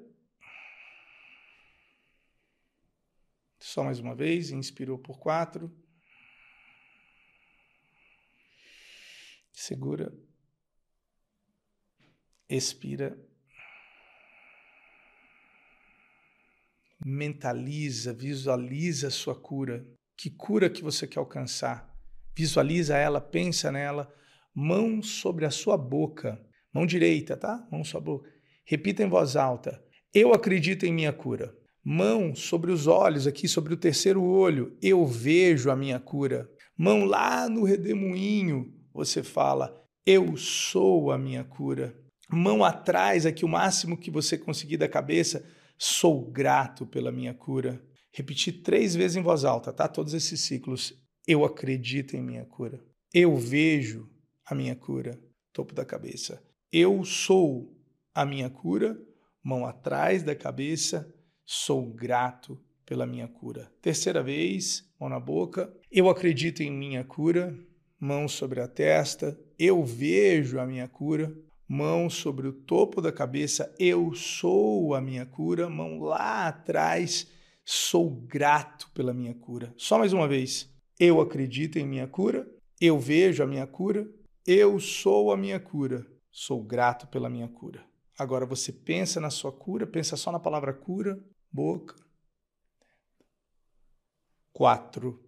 Só 3.57 3.83
mais 3.83 3.99
uma 3.99 4.13
vez. 4.13 4.51
Inspirou 4.51 4.99
por 4.99 5.17
quatro. 5.17 5.75
Segura. 9.55 10.13
Expira. 12.47 13.17
mentaliza, 17.05 18.11
visualiza 18.11 19.07
a 19.07 19.11
sua 19.11 19.35
cura. 19.35 19.85
Que 20.17 20.29
cura 20.29 20.69
que 20.69 20.81
você 20.81 21.05
quer 21.05 21.19
alcançar? 21.19 21.93
Visualiza 22.35 22.97
ela, 22.97 23.21
pensa 23.21 23.71
nela. 23.71 24.11
Mão 24.53 25.03
sobre 25.03 25.45
a 25.45 25.51
sua 25.51 25.77
boca. 25.77 26.41
Mão 26.73 26.85
direita, 26.85 27.37
tá? 27.37 27.65
Mão 27.71 27.83
sobre 27.83 28.09
a 28.09 28.13
boca. 28.13 28.29
Repita 28.65 29.03
em 29.03 29.09
voz 29.09 29.35
alta. 29.35 29.83
Eu 30.13 30.33
acredito 30.33 30.85
em 30.85 30.93
minha 30.93 31.13
cura. 31.13 31.55
Mão 31.83 32.33
sobre 32.33 32.71
os 32.71 32.87
olhos, 32.87 33.27
aqui 33.27 33.47
sobre 33.47 33.73
o 33.73 33.77
terceiro 33.77 34.23
olho. 34.23 34.75
Eu 34.81 35.05
vejo 35.05 35.69
a 35.69 35.75
minha 35.75 35.99
cura. 35.99 36.49
Mão 36.75 37.05
lá 37.05 37.47
no 37.47 37.63
redemoinho. 37.63 38.73
Você 38.95 39.21
fala: 39.21 39.85
Eu 40.05 40.37
sou 40.37 41.11
a 41.11 41.17
minha 41.17 41.43
cura. 41.43 41.93
Mão 42.29 42.63
atrás, 42.63 43.25
aqui 43.25 43.43
o 43.43 43.49
máximo 43.49 43.97
que 43.97 44.09
você 44.09 44.37
conseguir 44.37 44.77
da 44.77 44.87
cabeça. 44.87 45.45
Sou 45.77 46.31
grato 46.31 46.85
pela 46.85 47.11
minha 47.11 47.33
cura. 47.33 47.83
Repetir 48.13 48.63
três 48.63 48.95
vezes 48.95 49.17
em 49.17 49.21
voz 49.21 49.43
alta, 49.43 49.73
tá? 49.73 49.89
Todos 49.89 50.13
esses 50.13 50.39
ciclos. 50.39 50.93
Eu 51.27 51.43
acredito 51.43 52.15
em 52.15 52.23
minha 52.23 52.45
cura. 52.45 52.81
Eu 53.13 53.35
vejo 53.35 54.09
a 54.45 54.55
minha 54.55 54.75
cura. 54.75 55.19
Topo 55.51 55.75
da 55.75 55.83
cabeça. 55.83 56.41
Eu 56.71 57.03
sou 57.03 57.77
a 58.13 58.25
minha 58.25 58.49
cura. 58.49 58.97
Mão 59.43 59.65
atrás 59.65 60.23
da 60.23 60.33
cabeça. 60.33 61.13
Sou 61.45 61.93
grato 61.93 62.57
pela 62.85 63.05
minha 63.05 63.27
cura. 63.27 63.69
Terceira 63.81 64.23
vez, 64.23 64.89
mão 64.97 65.09
na 65.09 65.19
boca. 65.19 65.71
Eu 65.91 66.09
acredito 66.09 66.63
em 66.63 66.71
minha 66.71 67.03
cura. 67.03 67.53
Mão 67.99 68.27
sobre 68.27 68.61
a 68.61 68.67
testa. 68.67 69.39
Eu 69.57 69.83
vejo 69.83 70.59
a 70.59 70.65
minha 70.65 70.87
cura. 70.87 71.35
Mão 71.67 72.09
sobre 72.09 72.47
o 72.47 72.53
topo 72.53 73.01
da 73.01 73.11
cabeça. 73.11 73.73
Eu 73.79 74.13
sou 74.13 74.93
a 74.93 75.01
minha 75.01 75.25
cura. 75.25 75.69
Mão 75.69 75.99
lá 75.99 76.47
atrás. 76.47 77.27
Sou 77.63 78.09
grato 78.09 78.91
pela 78.93 79.13
minha 79.13 79.33
cura. 79.33 79.73
Só 79.77 79.97
mais 79.97 80.13
uma 80.13 80.27
vez. 80.27 80.69
Eu 80.99 81.19
acredito 81.19 81.77
em 81.77 81.85
minha 81.85 82.07
cura. 82.07 82.47
Eu 82.79 82.99
vejo 82.99 83.41
a 83.43 83.47
minha 83.47 83.65
cura. 83.65 84.07
Eu 84.45 84.79
sou 84.79 85.31
a 85.31 85.37
minha 85.37 85.59
cura. 85.59 86.05
Sou 86.31 86.61
grato 86.61 87.07
pela 87.07 87.29
minha 87.29 87.47
cura. 87.47 87.83
Agora 88.17 88.45
você 88.45 88.71
pensa 88.71 89.19
na 89.19 89.29
sua 89.29 89.51
cura, 89.51 89.85
pensa 89.85 90.15
só 90.15 90.31
na 90.31 90.39
palavra 90.39 90.73
cura, 90.73 91.21
boca. 91.51 91.95
Quatro. 94.53 95.24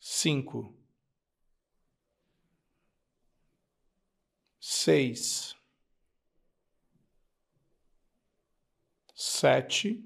Cinco. 0.00 0.74
Seis. 4.58 5.54
Sete. 9.14 10.02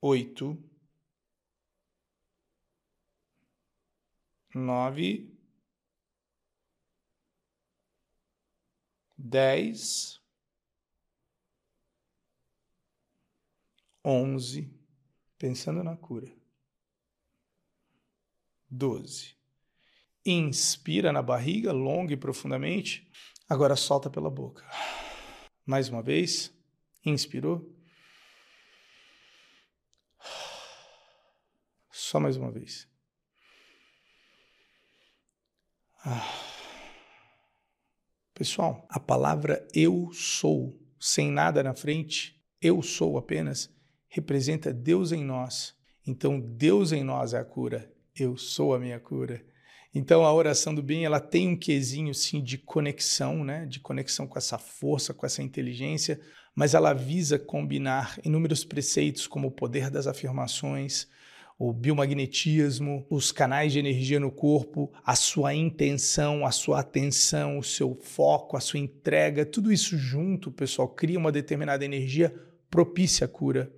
Oito. 0.00 0.56
Nove. 4.54 5.28
Dez. 9.18 10.20
onze, 14.04 14.70
pensando 15.40 15.82
na 15.82 15.96
cura. 15.96 16.30
Doze. 18.68 19.34
Inspira 20.24 21.10
na 21.12 21.22
barriga, 21.22 21.72
longa 21.72 22.12
e 22.12 22.16
profundamente. 22.16 23.10
Agora 23.48 23.74
solta 23.74 24.10
pela 24.10 24.30
boca. 24.30 24.62
Mais 25.64 25.88
uma 25.88 26.02
vez. 26.02 26.54
Inspirou. 27.04 27.74
Só 31.90 32.20
mais 32.20 32.36
uma 32.36 32.50
vez. 32.50 32.86
Pessoal, 38.34 38.86
a 38.90 39.00
palavra 39.00 39.66
eu 39.72 40.12
sou, 40.12 40.78
sem 40.98 41.30
nada 41.30 41.62
na 41.62 41.74
frente, 41.74 42.38
eu 42.60 42.82
sou 42.82 43.16
apenas, 43.16 43.74
representa 44.10 44.72
Deus 44.72 45.12
em 45.12 45.24
nós. 45.24 45.74
Então, 46.06 46.40
Deus 46.40 46.92
em 46.92 47.04
nós 47.04 47.32
é 47.32 47.38
a 47.38 47.44
cura. 47.44 47.90
Eu 48.14 48.36
sou 48.36 48.74
a 48.74 48.78
minha 48.78 48.98
cura. 48.98 49.42
Então, 49.94 50.24
a 50.24 50.32
oração 50.32 50.74
do 50.74 50.82
bem, 50.82 51.04
ela 51.04 51.20
tem 51.20 51.48
um 51.48 51.56
quesinho, 51.56 52.12
sim, 52.12 52.42
de 52.42 52.58
conexão, 52.58 53.42
né? 53.44 53.64
De 53.66 53.80
conexão 53.80 54.26
com 54.26 54.36
essa 54.36 54.58
força, 54.58 55.14
com 55.14 55.24
essa 55.24 55.42
inteligência, 55.42 56.20
mas 56.54 56.74
ela 56.74 56.92
visa 56.92 57.38
combinar 57.38 58.18
inúmeros 58.24 58.64
preceitos, 58.64 59.26
como 59.26 59.48
o 59.48 59.52
poder 59.52 59.90
das 59.90 60.06
afirmações, 60.06 61.08
o 61.58 61.72
biomagnetismo, 61.72 63.06
os 63.10 63.30
canais 63.30 63.72
de 63.72 63.78
energia 63.78 64.18
no 64.18 64.30
corpo, 64.30 64.92
a 65.04 65.14
sua 65.14 65.54
intenção, 65.54 66.46
a 66.46 66.50
sua 66.50 66.80
atenção, 66.80 67.58
o 67.58 67.62
seu 67.62 67.94
foco, 67.94 68.56
a 68.56 68.60
sua 68.60 68.80
entrega, 68.80 69.44
tudo 69.44 69.72
isso 69.72 69.96
junto, 69.98 70.50
pessoal, 70.50 70.88
cria 70.88 71.18
uma 71.18 71.30
determinada 71.30 71.84
energia 71.84 72.34
propícia 72.70 73.24
à 73.24 73.28
cura. 73.28 73.72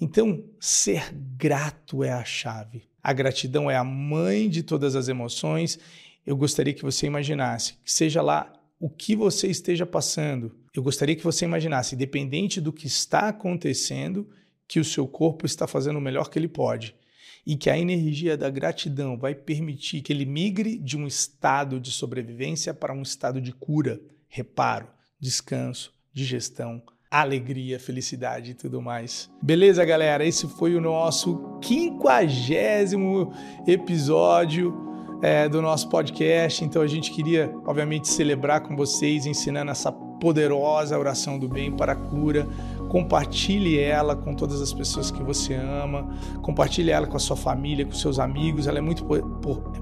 Então, 0.00 0.44
ser 0.58 1.12
grato 1.12 2.02
é 2.02 2.10
a 2.10 2.24
chave. 2.24 2.84
A 3.02 3.12
gratidão 3.12 3.70
é 3.70 3.76
a 3.76 3.84
mãe 3.84 4.48
de 4.48 4.62
todas 4.62 4.96
as 4.96 5.08
emoções. 5.08 5.78
Eu 6.26 6.36
gostaria 6.36 6.72
que 6.72 6.82
você 6.82 7.06
imaginasse, 7.06 7.74
que 7.84 7.92
seja 7.92 8.22
lá 8.22 8.52
o 8.80 8.88
que 8.90 9.14
você 9.14 9.48
esteja 9.48 9.86
passando, 9.86 10.54
eu 10.74 10.82
gostaria 10.82 11.14
que 11.14 11.22
você 11.22 11.44
imaginasse, 11.44 11.94
independente 11.94 12.60
do 12.60 12.72
que 12.72 12.86
está 12.86 13.28
acontecendo, 13.28 14.28
que 14.66 14.80
o 14.80 14.84
seu 14.84 15.06
corpo 15.06 15.46
está 15.46 15.66
fazendo 15.66 15.98
o 15.98 16.02
melhor 16.02 16.28
que 16.28 16.38
ele 16.38 16.48
pode 16.48 16.94
e 17.46 17.56
que 17.56 17.70
a 17.70 17.78
energia 17.78 18.36
da 18.36 18.50
gratidão 18.50 19.16
vai 19.16 19.34
permitir 19.34 20.00
que 20.00 20.12
ele 20.12 20.24
migre 20.24 20.78
de 20.78 20.96
um 20.96 21.06
estado 21.06 21.78
de 21.78 21.92
sobrevivência 21.92 22.74
para 22.74 22.92
um 22.92 23.02
estado 23.02 23.40
de 23.40 23.52
cura, 23.52 24.00
reparo, 24.26 24.88
descanso, 25.20 25.92
digestão, 26.12 26.82
alegria, 27.20 27.78
felicidade 27.78 28.50
e 28.52 28.54
tudo 28.54 28.82
mais. 28.82 29.30
Beleza, 29.40 29.84
galera? 29.84 30.26
Esse 30.26 30.48
foi 30.48 30.74
o 30.74 30.80
nosso 30.80 31.58
quinquagésimo 31.60 33.32
episódio 33.66 34.74
é, 35.22 35.48
do 35.48 35.62
nosso 35.62 35.88
podcast. 35.88 36.64
Então 36.64 36.82
a 36.82 36.86
gente 36.88 37.12
queria, 37.12 37.54
obviamente, 37.66 38.08
celebrar 38.08 38.62
com 38.62 38.74
vocês, 38.74 39.26
ensinando 39.26 39.70
essa 39.70 39.92
poderosa 39.92 40.98
oração 40.98 41.38
do 41.38 41.48
bem 41.48 41.70
para 41.70 41.92
a 41.92 41.96
cura. 41.96 42.48
Compartilhe 42.88 43.78
ela 43.78 44.16
com 44.16 44.34
todas 44.34 44.60
as 44.60 44.72
pessoas 44.72 45.10
que 45.10 45.22
você 45.22 45.54
ama, 45.54 46.08
compartilhe 46.42 46.90
ela 46.90 47.06
com 47.06 47.16
a 47.16 47.20
sua 47.20 47.36
família, 47.36 47.84
com 47.84 47.92
seus 47.92 48.18
amigos. 48.18 48.66
Ela 48.66 48.78
é 48.78 48.82
muito, 48.82 49.06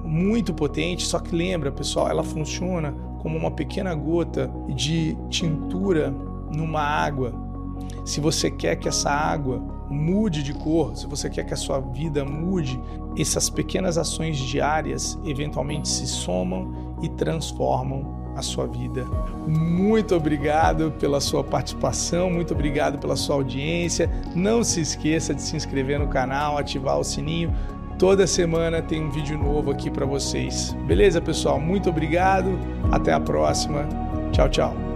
muito 0.04 0.52
potente, 0.52 1.06
só 1.06 1.18
que 1.18 1.34
lembra, 1.34 1.72
pessoal, 1.72 2.08
ela 2.10 2.22
funciona 2.22 2.92
como 3.20 3.38
uma 3.38 3.50
pequena 3.50 3.94
gota 3.94 4.50
de 4.74 5.16
tintura 5.30 6.14
numa 6.52 6.80
água, 6.82 7.32
se 8.04 8.20
você 8.20 8.50
quer 8.50 8.76
que 8.76 8.88
essa 8.88 9.10
água 9.10 9.58
mude 9.88 10.42
de 10.42 10.52
cor, 10.54 10.96
se 10.96 11.06
você 11.06 11.28
quer 11.28 11.44
que 11.44 11.54
a 11.54 11.56
sua 11.56 11.80
vida 11.80 12.24
mude, 12.24 12.80
essas 13.16 13.50
pequenas 13.50 13.98
ações 13.98 14.38
diárias 14.38 15.18
eventualmente 15.24 15.88
se 15.88 16.06
somam 16.06 16.96
e 17.02 17.08
transformam 17.08 18.22
a 18.36 18.42
sua 18.42 18.66
vida. 18.66 19.04
Muito 19.46 20.14
obrigado 20.14 20.92
pela 20.92 21.20
sua 21.20 21.44
participação, 21.44 22.30
muito 22.30 22.54
obrigado 22.54 22.98
pela 22.98 23.16
sua 23.16 23.36
audiência. 23.36 24.10
Não 24.34 24.64
se 24.64 24.80
esqueça 24.80 25.34
de 25.34 25.42
se 25.42 25.54
inscrever 25.54 25.98
no 25.98 26.08
canal, 26.08 26.56
ativar 26.56 26.98
o 26.98 27.04
sininho. 27.04 27.52
Toda 27.98 28.26
semana 28.26 28.80
tem 28.80 29.04
um 29.04 29.10
vídeo 29.10 29.38
novo 29.38 29.70
aqui 29.70 29.90
para 29.90 30.06
vocês. 30.06 30.74
Beleza, 30.86 31.20
pessoal? 31.20 31.60
Muito 31.60 31.90
obrigado. 31.90 32.58
Até 32.90 33.12
a 33.12 33.20
próxima. 33.20 33.86
Tchau, 34.32 34.48
tchau. 34.48 34.91